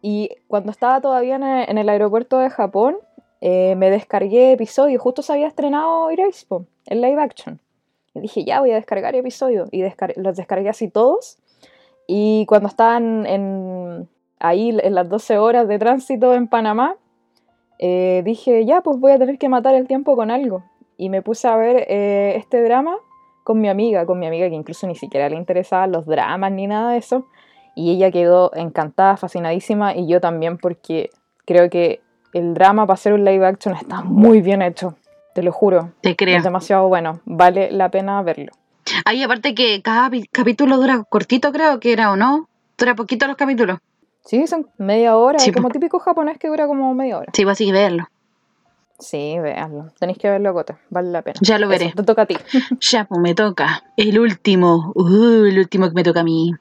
Y 0.00 0.30
cuando 0.48 0.72
estaba 0.72 1.00
todavía 1.00 1.36
en 1.36 1.44
el, 1.44 1.78
en 1.78 1.88
aeropuerto 1.88 2.38
de 2.38 2.50
Japón, 2.50 2.96
eh, 3.40 3.76
me 3.76 3.90
descargué 3.90 4.52
episodios. 4.52 5.00
Justo 5.00 5.22
se 5.22 5.32
había 5.32 5.46
estrenado 5.46 6.10
Erase, 6.10 6.46
el 6.86 7.00
live 7.00 7.20
action. 7.20 7.60
Y 8.14 8.20
dije, 8.20 8.44
ya 8.44 8.60
voy 8.60 8.72
a 8.72 8.74
descargar 8.74 9.14
episodios. 9.14 9.68
Y 9.70 9.82
descar- 9.82 10.14
los 10.16 10.36
descargué 10.36 10.68
así 10.68 10.88
todos. 10.88 11.38
Y 12.08 12.46
cuando 12.46 12.68
estaban 12.68 13.26
en, 13.26 14.08
ahí 14.42 14.76
en 14.82 14.94
las 14.94 15.08
12 15.08 15.38
horas 15.38 15.68
de 15.68 15.78
tránsito 15.78 16.34
en 16.34 16.48
Panamá, 16.48 16.96
eh, 17.78 18.22
dije, 18.24 18.64
ya, 18.66 18.80
pues 18.82 18.98
voy 18.98 19.12
a 19.12 19.18
tener 19.18 19.38
que 19.38 19.48
matar 19.48 19.74
el 19.74 19.86
tiempo 19.86 20.14
con 20.16 20.30
algo. 20.30 20.64
Y 20.98 21.08
me 21.08 21.22
puse 21.22 21.48
a 21.48 21.56
ver 21.56 21.86
eh, 21.88 22.34
este 22.36 22.62
drama 22.62 22.96
con 23.44 23.60
mi 23.60 23.68
amiga, 23.68 24.04
con 24.04 24.18
mi 24.18 24.26
amiga 24.26 24.48
que 24.48 24.54
incluso 24.54 24.86
ni 24.86 24.94
siquiera 24.94 25.28
le 25.28 25.36
interesaban 25.36 25.90
los 25.92 26.06
dramas 26.06 26.52
ni 26.52 26.66
nada 26.66 26.92
de 26.92 26.98
eso. 26.98 27.26
Y 27.74 27.92
ella 27.92 28.10
quedó 28.10 28.54
encantada, 28.54 29.16
fascinadísima, 29.16 29.96
y 29.96 30.06
yo 30.06 30.20
también 30.20 30.58
porque 30.58 31.10
creo 31.46 31.70
que 31.70 32.00
el 32.34 32.52
drama 32.54 32.86
para 32.86 32.94
hacer 32.94 33.14
un 33.14 33.24
live 33.24 33.46
action 33.46 33.74
está 33.74 34.02
muy 34.02 34.42
bien 34.42 34.60
hecho, 34.60 34.96
te 35.34 35.42
lo 35.42 35.52
juro. 35.52 35.92
Te 36.02 36.14
creo. 36.14 36.36
Es 36.36 36.44
demasiado 36.44 36.88
bueno, 36.88 37.20
vale 37.24 37.70
la 37.70 37.90
pena 37.90 38.20
verlo. 38.22 38.52
Ahí 39.04 39.22
aparte 39.22 39.54
que 39.54 39.80
cada 39.80 40.10
capítulo 40.30 40.76
dura 40.76 41.02
cortito, 41.08 41.52
creo 41.52 41.80
que 41.80 41.92
era, 41.92 42.12
¿o 42.12 42.16
no? 42.16 42.48
Dura 42.76 42.94
poquito 42.94 43.26
los 43.26 43.36
capítulos. 43.36 43.78
Sí, 44.24 44.46
son 44.46 44.68
media 44.78 45.16
hora, 45.16 45.38
Sí, 45.38 45.52
como 45.52 45.68
típico 45.70 45.98
japonés 45.98 46.38
que 46.38 46.48
dura 46.48 46.66
como 46.66 46.94
media 46.94 47.18
hora. 47.18 47.32
Sí, 47.34 47.44
vas 47.44 47.60
a 47.60 47.72
verlo. 47.72 48.08
Sí, 48.98 49.36
véanlo. 49.40 49.92
Tenéis 49.98 50.18
que 50.18 50.30
verlo, 50.30 50.54
Cote. 50.54 50.76
Vale 50.90 51.10
la 51.10 51.22
pena. 51.22 51.38
Ya 51.42 51.58
lo 51.58 51.66
veré. 51.66 51.86
Eso, 51.86 51.96
te 51.96 52.02
toca 52.04 52.22
a 52.22 52.26
ti. 52.26 52.36
Ya, 52.80 53.04
pues 53.04 53.20
me 53.20 53.34
toca. 53.34 53.82
El 53.96 54.18
último. 54.20 54.92
Uh, 54.94 55.44
el 55.44 55.58
último 55.58 55.88
que 55.88 55.94
me 55.94 56.04
toca 56.04 56.20
a 56.20 56.24
mí. 56.24 56.52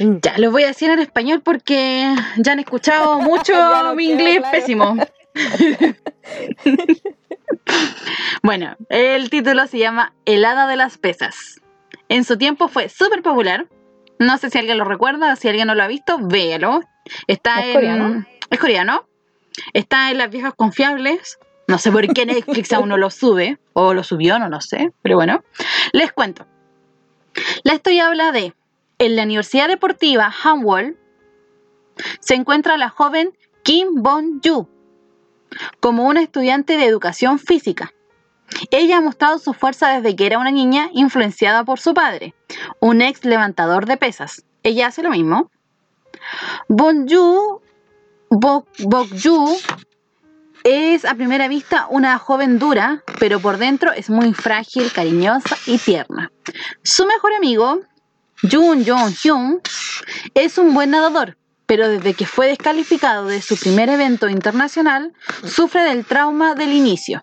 Ya, 0.00 0.38
lo 0.38 0.50
voy 0.50 0.64
a 0.64 0.68
decir 0.68 0.90
en 0.90 1.00
español 1.00 1.42
porque 1.42 2.14
ya 2.38 2.52
han 2.52 2.60
escuchado 2.60 3.20
mucho 3.20 3.52
no 3.54 3.94
mi 3.94 4.06
inglés 4.06 4.38
claro. 4.38 4.58
pésimo. 4.58 4.96
bueno, 8.42 8.76
el 8.88 9.28
título 9.28 9.66
se 9.66 9.78
llama 9.78 10.14
El 10.24 10.44
hada 10.44 10.66
de 10.66 10.76
las 10.76 10.96
pesas. 10.96 11.60
En 12.08 12.24
su 12.24 12.38
tiempo 12.38 12.68
fue 12.68 12.88
súper 12.88 13.22
popular. 13.22 13.66
No 14.22 14.38
sé 14.38 14.50
si 14.50 14.58
alguien 14.58 14.78
lo 14.78 14.84
recuerda, 14.84 15.34
si 15.34 15.48
alguien 15.48 15.66
no 15.66 15.74
lo 15.74 15.82
ha 15.82 15.88
visto, 15.88 16.16
véalo. 16.20 16.80
Está 17.26 17.60
¿Es 17.60 17.66
en. 17.66 17.72
coreano? 17.74 18.26
Es 18.50 18.60
coreano. 18.60 19.08
Está 19.72 20.12
en 20.12 20.18
las 20.18 20.30
viejas 20.30 20.54
confiables. 20.54 21.38
No 21.66 21.78
sé 21.78 21.90
por 21.90 22.06
qué 22.12 22.24
Netflix 22.24 22.72
aún 22.72 22.88
no 22.88 22.96
lo 22.96 23.10
sube. 23.10 23.58
O 23.72 23.94
lo 23.94 24.04
subió, 24.04 24.38
no 24.38 24.48
lo 24.48 24.60
sé. 24.60 24.92
Pero 25.02 25.16
bueno, 25.16 25.42
les 25.92 26.12
cuento. 26.12 26.46
La 27.64 27.74
historia 27.74 28.06
habla 28.06 28.30
de. 28.30 28.54
En 28.98 29.16
la 29.16 29.24
Universidad 29.24 29.66
Deportiva 29.66 30.30
Hanwol 30.30 30.96
se 32.20 32.34
encuentra 32.34 32.76
la 32.76 32.90
joven 32.90 33.36
Kim 33.64 34.02
Bon-yu 34.02 34.68
como 35.80 36.04
una 36.04 36.22
estudiante 36.22 36.76
de 36.76 36.86
educación 36.86 37.40
física. 37.40 37.92
Ella 38.70 38.98
ha 38.98 39.00
mostrado 39.00 39.38
su 39.38 39.52
fuerza 39.54 39.88
desde 39.88 40.16
que 40.16 40.26
era 40.26 40.38
una 40.38 40.50
niña 40.50 40.88
influenciada 40.92 41.64
por 41.64 41.80
su 41.80 41.94
padre, 41.94 42.34
un 42.80 43.02
ex 43.02 43.24
levantador 43.24 43.86
de 43.86 43.96
pesas. 43.96 44.44
Ella 44.62 44.88
hace 44.88 45.02
lo 45.02 45.10
mismo. 45.10 45.50
Bon-yu 46.68 47.60
Bok- 48.30 48.68
Bok-yu 48.78 49.56
es 50.64 51.04
a 51.04 51.14
primera 51.14 51.48
vista 51.48 51.86
una 51.90 52.18
joven 52.18 52.58
dura, 52.58 53.02
pero 53.18 53.40
por 53.40 53.58
dentro 53.58 53.92
es 53.92 54.08
muy 54.08 54.32
frágil, 54.32 54.92
cariñosa 54.92 55.56
y 55.66 55.78
tierna. 55.78 56.30
Su 56.82 57.04
mejor 57.04 57.32
amigo, 57.34 57.80
Jun 58.42 58.84
Jong-hyun, 58.84 59.60
es 60.34 60.58
un 60.58 60.72
buen 60.72 60.90
nadador, 60.90 61.36
pero 61.66 61.88
desde 61.88 62.14
que 62.14 62.26
fue 62.26 62.46
descalificado 62.48 63.26
de 63.26 63.42
su 63.42 63.56
primer 63.56 63.88
evento 63.88 64.28
internacional, 64.28 65.12
sufre 65.44 65.82
del 65.82 66.04
trauma 66.04 66.54
del 66.54 66.72
inicio. 66.72 67.22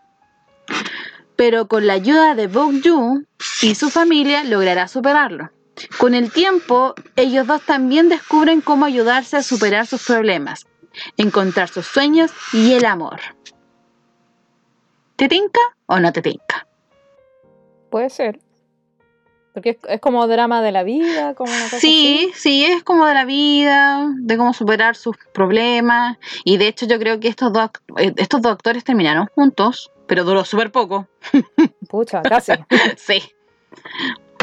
Pero 1.40 1.70
con 1.70 1.88
la 1.88 1.94
ayuda 1.94 2.36
de 2.36 2.48
Bok-yu 2.48 3.26
y 3.62 3.74
su 3.74 3.90
familia 3.90 4.44
logrará 4.44 4.90
superarlo. 4.90 5.52
Con 5.98 6.14
el 6.14 6.34
tiempo, 6.34 6.96
ellos 7.16 7.48
dos 7.48 7.62
también 7.62 8.10
descubren 8.10 8.60
cómo 8.60 8.84
ayudarse 8.84 9.38
a 9.38 9.42
superar 9.42 9.88
sus 9.88 10.06
problemas, 10.06 10.68
encontrar 11.16 11.70
sus 11.70 11.88
sueños 11.88 12.32
y 12.52 12.74
el 12.74 12.84
amor. 12.84 13.22
¿Te 15.16 15.30
tinca 15.30 15.62
o 15.86 15.98
no 16.02 16.12
te 16.12 16.22
tinca? 16.22 16.68
Puede 17.90 18.10
ser. 18.10 18.42
Porque 19.54 19.70
es, 19.70 19.78
es 19.88 20.02
como 20.02 20.28
drama 20.28 20.62
de 20.62 20.74
la 20.74 20.84
vida, 20.84 21.36
como 21.36 21.54
una 21.54 21.64
cosa 21.64 21.80
Sí, 21.80 22.34
sí, 22.36 22.66
es 22.66 22.84
como 22.84 23.06
de 23.06 23.14
la 23.14 23.24
vida, 23.24 24.10
de 24.18 24.36
cómo 24.36 24.54
superar 24.54 24.98
sus 24.98 25.16
problemas. 25.34 26.18
Y 26.44 26.58
de 26.58 26.68
hecho 26.68 26.86
yo 26.86 27.00
creo 27.00 27.22
que 27.22 27.30
estos 27.30 27.54
dos, 27.54 27.70
eh, 27.96 28.14
estos 28.18 28.42
dos 28.42 28.52
actores 28.52 28.84
terminaron 28.84 29.28
juntos, 29.34 29.90
pero 30.10 30.26
duró 30.26 30.44
súper 30.44 30.72
poco. 30.72 31.08
Pucha, 31.88 32.22
casi. 32.24 32.52
sí. 32.98 33.22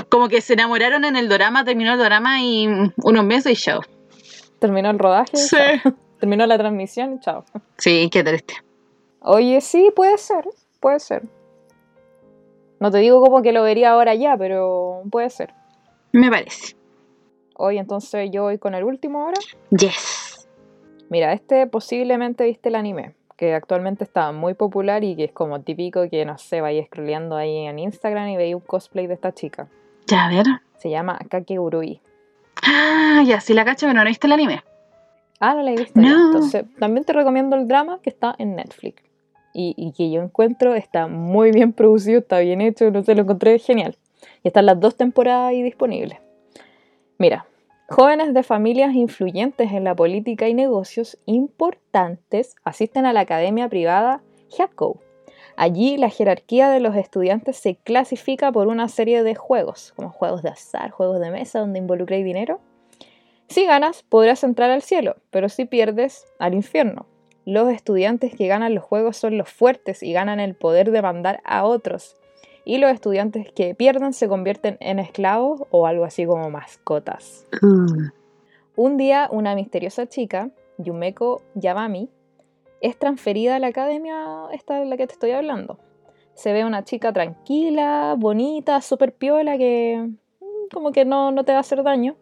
Como 0.09 0.29
que 0.29 0.41
se 0.41 0.55
enamoraron 0.55 1.05
en 1.05 1.17
el 1.17 1.29
drama, 1.29 1.65
terminó 1.65 1.93
el 1.93 1.99
drama 1.99 2.41
y 2.41 2.67
unos 3.03 3.25
meses 3.25 3.53
y 3.59 3.63
chao. 3.63 3.81
Terminó 4.61 4.89
el 4.91 4.99
rodaje, 4.99 5.37
Sí. 5.37 5.57
chao. 5.83 5.93
terminó 6.21 6.47
la 6.47 6.57
transmisión 6.57 7.15
y 7.15 7.21
chao. 7.21 7.45
Sí, 7.77 8.09
qué 8.11 8.23
triste. 8.23 8.55
Oye, 9.21 9.61
sí, 9.61 9.91
puede 9.95 10.17
ser, 10.19 10.45
puede 10.79 11.01
ser. 11.01 11.23
No 12.79 12.91
te 12.93 12.99
digo 12.99 13.21
como 13.21 13.43
que 13.43 13.51
lo 13.53 13.65
vería 13.65 13.91
ahora 13.91 14.15
ya, 14.15 14.37
pero 14.37 15.03
puede 15.11 15.29
ser. 15.31 15.53
Me 16.13 16.31
parece. 16.31 16.77
Oye, 17.57 17.81
entonces 17.81 18.31
yo 18.33 18.43
voy 18.45 18.59
con 18.59 18.75
el 18.75 18.85
último 18.85 19.23
ahora. 19.23 19.41
Yes. 19.71 20.47
Mira, 21.09 21.33
este 21.33 21.67
posiblemente 21.67 22.45
viste 22.45 22.69
el 22.69 22.77
anime, 22.77 23.16
que 23.37 23.55
actualmente 23.55 24.05
está 24.05 24.33
muy 24.33 24.55
popular 24.55 25.05
y 25.05 25.15
que 25.15 25.25
es 25.25 25.33
como 25.33 25.61
típico 25.61 26.09
que, 26.09 26.25
no 26.25 26.39
sé, 26.39 26.61
vaya 26.61 26.85
scrolleando 26.87 27.37
ahí 27.37 27.67
en 27.67 27.79
Instagram 27.79 28.29
y 28.29 28.37
veis 28.37 28.55
un 28.55 28.61
cosplay 28.63 29.07
de 29.07 29.15
esta 29.15 29.33
chica. 29.33 29.69
Ya, 30.07 30.27
a 30.27 30.29
ver. 30.31 30.47
Se 30.79 30.91
llama 30.91 31.19
Kakegurui. 31.29 32.01
Ah, 32.63 33.23
ya, 33.27 33.41
sí 33.41 33.55
la 33.55 33.65
cacho, 33.65 33.87
pero 33.87 33.99
no 33.99 34.05
viste 34.05 34.27
el 34.27 34.33
anime. 34.33 34.63
Ah, 35.41 35.55
no 35.55 35.63
la 35.63 35.73
he 35.73 35.77
visto. 35.77 36.01
ya. 36.01 36.09
No. 36.09 36.27
Entonces, 36.27 36.65
también 36.79 37.05
te 37.05 37.13
recomiendo 37.13 37.57
el 37.57 37.69
drama 37.69 38.01
que 38.03 38.11
está 38.11 38.35
en 38.39 38.57
Netflix. 38.57 39.03
Y, 39.53 39.75
y 39.77 39.93
que 39.93 40.11
yo 40.11 40.23
encuentro 40.23 40.75
está 40.75 41.07
muy 41.07 41.51
bien 41.51 41.73
producido, 41.73 42.21
está 42.21 42.41
bien 42.41 42.61
hecho, 42.61 42.91
no 42.91 43.03
sé, 43.03 43.15
lo 43.15 43.23
encontré 43.23 43.59
genial. 43.59 43.97
Y 44.43 44.49
están 44.49 44.67
las 44.67 44.79
dos 44.81 44.97
temporadas 44.97 45.51
ahí 45.51 45.63
disponibles. 45.63 46.19
Mira, 47.19 47.47
jóvenes 47.89 48.35
de 48.35 48.43
familias 48.43 48.95
influyentes 48.95 49.73
en 49.73 49.85
la 49.85 49.95
política 49.95 50.49
y 50.49 50.55
negocios 50.55 51.19
importantes 51.27 52.57
asisten 52.65 53.07
a 53.07 53.13
la 53.13 53.21
academia 53.21 53.69
privada 53.69 54.23
Hyako. 54.51 55.01
Allí 55.57 55.97
la 55.97 56.11
jerarquía 56.11 56.69
de 56.69 56.81
los 56.81 56.97
estudiantes 56.97 57.57
se 57.57 57.77
clasifica 57.77 58.53
por 58.53 58.67
una 58.69 58.89
serie 58.89 59.23
de 59.23 59.35
juegos, 59.35 59.93
como 59.97 60.11
juegos 60.11 60.43
de 60.43 60.51
azar, 60.51 60.91
juegos 60.91 61.21
de 61.21 61.31
mesa 61.31 61.61
donde 61.61 61.79
involucráis 61.79 62.25
dinero. 62.25 62.61
Si 63.49 63.65
ganas, 63.65 64.03
podrás 64.03 64.43
entrar 64.45 64.71
al 64.71 64.83
cielo, 64.83 65.17
pero 65.31 65.49
si 65.49 65.65
pierdes, 65.65 66.27
al 66.39 66.53
infierno. 66.53 67.07
Los 67.45 67.71
estudiantes 67.71 68.35
que 68.35 68.49
ganan 68.49 68.75
los 68.75 68.83
juegos 68.83 69.17
son 69.17 69.39
los 69.39 69.49
fuertes 69.49 70.03
y 70.03 70.13
ganan 70.13 70.41
el 70.41 70.57
poder 70.57 70.91
de 70.91 71.01
mandar 71.01 71.41
a 71.45 71.65
otros. 71.65 72.17
Y 72.69 72.79
los 72.79 72.91
estudiantes 72.91 73.53
que 73.53 73.77
pierden 73.77 74.13
se 74.13 74.27
convierten 74.27 74.77
en 74.81 74.99
esclavos 74.99 75.63
o 75.71 75.87
algo 75.87 76.05
así 76.05 76.27
como 76.27 76.51
mascotas. 76.51 77.47
Mm. 77.63 78.09
Un 78.75 78.97
día, 78.97 79.29
una 79.31 79.55
misteriosa 79.55 80.09
chica, 80.09 80.51
Yumeko 80.77 81.43
Yamami, 81.55 82.11
es 82.81 82.99
transferida 82.99 83.55
a 83.55 83.59
la 83.61 83.69
academia 83.69 84.17
esta 84.53 84.81
de 84.81 84.87
la 84.87 84.97
que 84.97 85.07
te 85.07 85.13
estoy 85.13 85.31
hablando. 85.31 85.79
Se 86.35 86.53
ve 86.53 86.65
una 86.65 86.83
chica 86.83 87.13
tranquila, 87.13 88.17
bonita, 88.19 88.81
súper 88.81 89.15
piola, 89.15 89.57
que 89.59 90.11
mm, 90.41 90.75
como 90.75 90.91
que 90.91 91.05
no, 91.05 91.31
no 91.31 91.45
te 91.45 91.53
va 91.53 91.59
a 91.59 91.61
hacer 91.61 91.85
daño, 91.85 92.17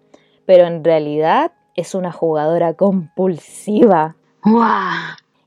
pero 0.45 0.67
en 0.67 0.85
realidad 0.85 1.53
es 1.75 1.95
una 1.95 2.13
jugadora 2.13 2.75
compulsiva 2.75 4.17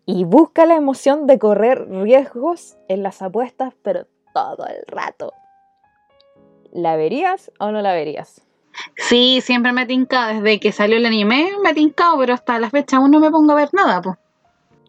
y 0.06 0.24
busca 0.24 0.66
la 0.66 0.76
emoción 0.76 1.28
de 1.28 1.38
correr 1.38 1.88
riesgos 1.88 2.78
en 2.88 3.04
las 3.04 3.22
apuestas, 3.22 3.76
pero 3.84 4.08
todo 4.38 4.67
el 4.67 4.84
rato. 4.88 5.34
¿La 6.71 6.95
verías 6.95 7.52
o 7.60 7.71
no 7.71 7.82
la 7.82 7.93
verías? 7.93 8.41
Sí, 8.95 9.41
siempre 9.41 9.73
me 9.73 9.86
tinca. 9.86 10.28
Desde 10.28 10.60
que 10.60 10.71
salió 10.71 10.97
el 10.97 11.06
anime 11.06 11.52
me 11.63 11.71
he 11.71 11.73
tincado, 11.73 12.17
pero 12.19 12.34
hasta 12.34 12.60
la 12.60 12.69
fecha 12.69 12.97
aún 12.97 13.12
no 13.12 13.19
me 13.19 13.32
pongo 13.32 13.54
a 13.54 13.56
ver 13.56 13.69
nada, 13.73 14.02
pues. 14.02 14.17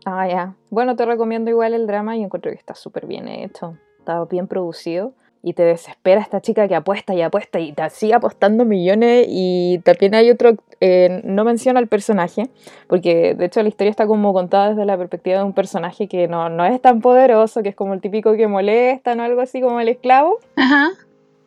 Ah, 0.04 0.28
ya. 0.28 0.54
Bueno, 0.70 0.96
te 0.96 1.04
recomiendo 1.04 1.50
igual 1.50 1.74
el 1.74 1.86
drama 1.86 2.16
y 2.16 2.22
encuentro 2.22 2.50
que 2.50 2.58
está 2.58 2.74
súper 2.74 3.06
bien 3.06 3.28
hecho. 3.28 3.76
Está 3.98 4.24
bien 4.24 4.46
producido. 4.46 5.12
Y 5.42 5.52
te 5.52 5.62
desespera 5.62 6.20
esta 6.20 6.40
chica 6.40 6.66
que 6.66 6.74
apuesta 6.74 7.14
y 7.14 7.22
apuesta 7.22 7.60
y 7.60 7.72
te 7.72 7.88
sigue 7.90 8.14
apostando 8.14 8.64
millones. 8.64 9.26
Y 9.28 9.78
también 9.84 10.14
hay 10.14 10.30
otro, 10.30 10.56
eh, 10.80 11.20
no 11.24 11.44
menciona 11.44 11.78
al 11.78 11.86
personaje, 11.86 12.48
porque 12.88 13.34
de 13.34 13.46
hecho 13.46 13.62
la 13.62 13.68
historia 13.68 13.90
está 13.90 14.06
como 14.06 14.32
contada 14.32 14.70
desde 14.70 14.84
la 14.84 14.96
perspectiva 14.96 15.38
de 15.38 15.44
un 15.44 15.52
personaje 15.52 16.08
que 16.08 16.28
no, 16.28 16.48
no 16.48 16.64
es 16.64 16.80
tan 16.80 17.00
poderoso, 17.00 17.62
que 17.62 17.70
es 17.70 17.76
como 17.76 17.94
el 17.94 18.00
típico 18.00 18.34
que 18.34 18.48
molesta, 18.48 19.14
¿no? 19.14 19.22
Algo 19.22 19.40
así 19.40 19.60
como 19.60 19.80
el 19.80 19.88
esclavo. 19.88 20.38
Ajá. 20.56 20.90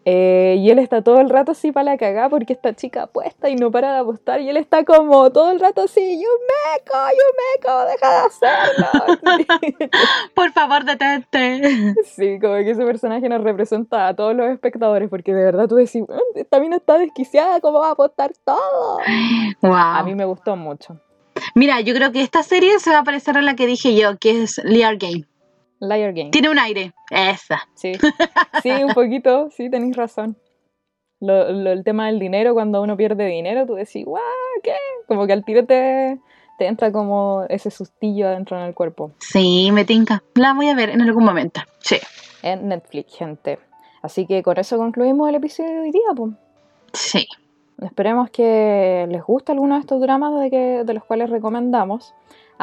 Eh, 0.04 0.56
y 0.58 0.72
él 0.72 0.80
está 0.80 1.04
todo 1.04 1.20
el 1.22 1.30
rato 1.30 1.52
así 1.52 1.72
para 1.72 1.92
la 1.92 1.98
cagada 1.98 2.28
porque 2.28 2.54
esta 2.54 2.74
chica 2.74 3.04
apuesta 3.04 3.50
y 3.50 3.56
no 3.56 3.70
para 3.70 3.94
de 3.94 4.00
apostar. 4.00 4.42
Y 4.42 4.50
él 4.50 4.58
está 4.58 4.84
como 4.84 5.32
todo 5.32 5.52
el 5.52 5.60
rato 5.60 5.82
así, 5.84 6.02
Yumeko, 6.02 6.98
Yumeko, 7.20 7.86
deja 7.86 8.12
de 8.12 8.28
hacerlo. 8.28 9.90
Por 10.36 10.52
favor, 10.54 10.86
detente. 10.86 11.94
sí, 12.06 12.40
como 12.40 12.56
que 12.56 12.72
ese 12.72 12.84
personaje 12.84 13.30
nos 13.30 13.44
representa 13.44 14.08
a 14.08 14.16
todos 14.16 14.36
los 14.36 14.50
espectadores 14.50 15.10
porque 15.10 15.34
de 15.34 15.44
verdad 15.44 15.68
tú 15.68 15.76
decís, 15.76 16.04
"Ah, 16.10 16.18
esta 16.36 16.60
mina 16.60 16.78
está 16.78 16.98
desquiciada, 16.98 17.60
¿cómo 17.62 17.80
va 17.80 17.90
a 17.90 17.92
apostar 17.92 18.32
todo? 18.44 18.98
Wow. 19.62 19.74
A 19.74 20.04
mí 20.04 20.16
me 20.16 20.26
gustó 20.26 20.56
mucho. 20.56 21.00
Mira, 21.56 21.80
yo 21.82 21.94
creo 21.94 22.12
que 22.12 22.22
esta 22.22 22.44
serie 22.44 22.80
se 22.80 22.92
va 22.92 23.00
a 23.00 23.04
parecer 23.04 23.38
a 23.38 23.42
la 23.42 23.56
que 23.56 23.66
dije 23.68 23.96
yo, 23.96 24.18
que 24.18 24.44
es 24.44 24.60
Liar 24.64 24.98
Game. 24.98 25.26
Liar 25.82 26.14
Game. 26.14 26.30
Tiene 26.32 26.50
un 26.50 26.58
aire. 26.60 26.94
Esa. 27.10 27.68
Sí, 27.76 27.94
sí, 28.64 28.70
un 28.84 28.94
poquito, 28.94 29.50
sí, 29.52 29.70
tenéis 29.70 29.96
razón. 29.98 30.38
Lo- 31.20 31.52
lo- 31.52 31.72
el 31.72 31.84
tema 31.84 32.08
del 32.08 32.20
dinero, 32.20 32.54
cuando 32.54 32.82
uno 32.82 32.96
pierde 32.96 33.26
dinero, 33.28 33.66
tú 33.66 33.76
decís, 33.76 34.06
guau, 34.06 34.22
¿qué? 34.64 34.74
Como 35.08 35.28
que 35.28 35.34
al 35.34 35.44
tiro 35.44 35.66
te, 35.66 36.20
te 36.58 36.66
entra 36.68 36.92
como 36.92 37.44
ese 37.50 37.70
sustillo 37.70 38.28
adentro 38.28 38.58
en 38.58 38.64
el 38.64 38.74
cuerpo. 38.74 39.12
Sí, 39.20 39.70
me 39.74 39.84
tinca. 39.86 40.24
La 40.36 40.54
voy 40.54 40.70
a 40.70 40.76
ver 40.76 40.90
en 40.90 41.02
algún 41.02 41.24
momento. 41.26 41.62
Sí. 41.80 41.98
En 42.44 42.70
Netflix, 42.70 43.16
gente. 43.18 43.60
Así 44.02 44.26
que 44.26 44.42
con 44.42 44.58
eso 44.58 44.78
concluimos 44.78 45.30
el 45.30 45.36
episodio 45.36 45.72
de 45.74 45.80
hoy 45.82 45.92
día, 45.92 46.02
pues. 46.16 46.32
Sí. 46.94 47.28
Esperemos 47.84 48.30
que 48.32 49.08
les 49.10 49.24
guste 49.24 49.52
alguno 49.52 49.76
de 49.76 49.82
estos 49.82 50.02
dramas 50.02 50.40
de, 50.42 50.50
que, 50.50 50.84
de 50.84 50.94
los 50.94 51.04
cuales 51.04 51.30
recomendamos. 51.30 52.14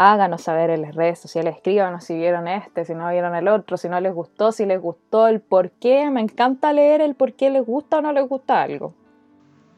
Háganos 0.01 0.43
saber 0.43 0.71
en 0.71 0.83
las 0.83 0.95
redes 0.95 1.19
sociales, 1.19 1.57
escríbanos 1.57 2.05
si 2.05 2.15
vieron 2.15 2.47
este, 2.47 2.85
si 2.85 2.95
no 2.95 3.11
vieron 3.11 3.35
el 3.35 3.49
otro, 3.49 3.77
si 3.77 3.89
no 3.89 3.99
les 4.01 4.15
gustó, 4.15 4.53
si 4.53 4.65
les 4.65 4.81
gustó, 4.81 5.27
el 5.27 5.41
por 5.41 5.73
qué. 5.73 6.09
Me 6.09 6.21
encanta 6.21 6.73
leer 6.73 7.01
el 7.01 7.17
por 7.17 7.33
qué 7.33 7.51
les 7.51 7.67
gusta 7.67 7.99
o 7.99 8.01
no 8.01 8.13
les 8.13 8.29
gusta 8.29 8.63
algo. 8.63 8.95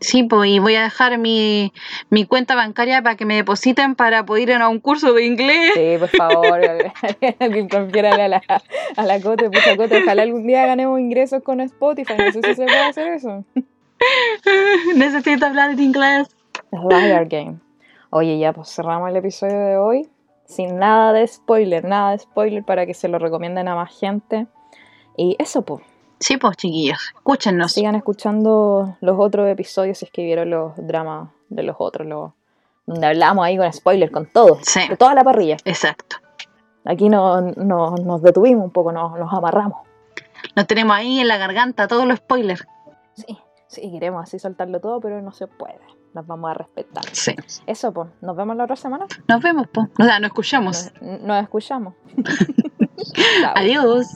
Sí, 0.01 0.25
pues, 0.25 0.51
y 0.51 0.59
voy 0.59 0.75
a 0.75 0.83
dejar 0.83 1.17
mi, 1.17 1.73
mi 2.11 2.27
cuenta 2.27 2.55
bancaria 2.55 3.01
para 3.01 3.17
que 3.17 3.25
me 3.25 3.37
depositen 3.37 3.95
para 3.95 4.27
poder 4.27 4.51
ir 4.51 4.57
a 4.57 4.69
un 4.69 4.79
curso 4.79 5.15
de 5.15 5.25
inglés. 5.25 5.73
Sí, 5.73 5.97
por 5.99 6.09
favor, 6.11 6.61
confiérale 7.71 8.23
a 8.23 8.29
la, 8.29 8.43
a 8.97 9.07
la 9.07 9.23
Cote, 9.23 9.49
pucha 9.49 9.75
Cote, 9.75 10.03
ojalá 10.03 10.21
algún 10.21 10.47
día 10.47 10.67
ganemos 10.67 11.01
ingresos 11.01 11.43
con 11.43 11.63
Spotify, 11.63 12.13
no 12.19 12.31
sé 12.31 12.43
si 12.43 12.55
se 12.57 12.65
puede 12.67 12.79
hacer 12.79 13.09
eso. 13.09 13.43
Necesito 14.97 15.47
hablar 15.47 15.71
en 15.71 15.81
inglés. 15.81 16.29
Liar 16.71 17.25
Game. 17.25 17.70
Oye, 18.11 18.38
ya 18.38 18.53
pues 18.53 18.68
cerramos 18.75 19.09
el 19.09 19.16
episodio 19.16 19.59
de 19.59 19.77
hoy. 19.77 20.11
Sin 20.44 20.79
nada 20.79 21.12
de 21.12 21.27
spoiler, 21.27 21.85
nada 21.85 22.11
de 22.12 22.18
spoiler 22.18 22.64
para 22.64 22.85
que 22.85 22.94
se 22.94 23.07
lo 23.09 23.18
recomienden 23.20 23.68
a 23.68 23.77
más 23.77 23.96
gente. 23.99 24.46
Y 25.16 25.37
eso 25.38 25.62
pues, 25.62 25.83
Sí, 26.18 26.37
pues, 26.37 26.57
chiquillos, 26.57 26.99
escúchenos. 27.14 27.73
sigan 27.73 27.94
escuchando 27.94 28.96
los 29.01 29.16
otros 29.18 29.49
episodios 29.49 29.99
si 29.99 30.05
es 30.07 30.11
que 30.11 30.23
vieron 30.25 30.51
los 30.51 30.73
dramas 30.77 31.31
de 31.49 31.62
los 31.62 31.77
otros, 31.79 32.07
los, 32.07 32.33
donde 32.85 33.07
hablamos 33.07 33.44
ahí 33.44 33.57
con 33.57 33.73
spoiler, 33.73 34.11
con 34.11 34.27
todo, 34.27 34.59
Sí, 34.62 34.87
de 34.88 34.96
toda 34.96 35.14
la 35.14 35.23
parrilla. 35.25 35.57
exacto. 35.64 36.16
Aquí 36.85 37.09
no, 37.09 37.40
no- 37.40 37.94
nos 37.96 38.23
detuvimos 38.23 38.64
un 38.64 38.70
poco, 38.70 38.90
nos, 38.92 39.18
nos 39.18 39.33
amarramos. 39.33 39.87
Nos 40.57 40.66
tenemos 40.66 40.96
ahí 40.96 41.20
en 41.20 41.29
la 41.29 41.37
garganta 41.38 41.87
todos 41.88 42.07
los 42.07 42.18
spoilers. 42.18 42.66
Sí, 43.14 43.38
sí, 43.68 43.90
queremos 43.92 44.23
así 44.25 44.38
soltarlo 44.38 44.81
todo, 44.81 45.01
pero 45.01 45.23
no 45.23 45.31
se 45.33 45.46
puede. 45.46 45.79
Nos 46.14 46.27
vamos 46.27 46.51
a 46.51 46.55
respetar. 46.55 47.05
Sí. 47.12 47.35
Eso, 47.66 47.92
pues, 47.92 48.09
nos 48.20 48.37
vemos 48.37 48.57
la 48.57 48.64
otra 48.64 48.77
semana. 48.77 49.07
Nos 49.29 49.42
vemos, 49.42 49.66
pues. 49.73 49.88
O 49.99 50.03
sea, 50.03 50.18
nos 50.18 50.29
escuchamos. 50.29 50.92
Nos, 51.01 51.20
nos 51.23 51.42
escuchamos. 51.42 51.94
Adiós. 53.55 54.07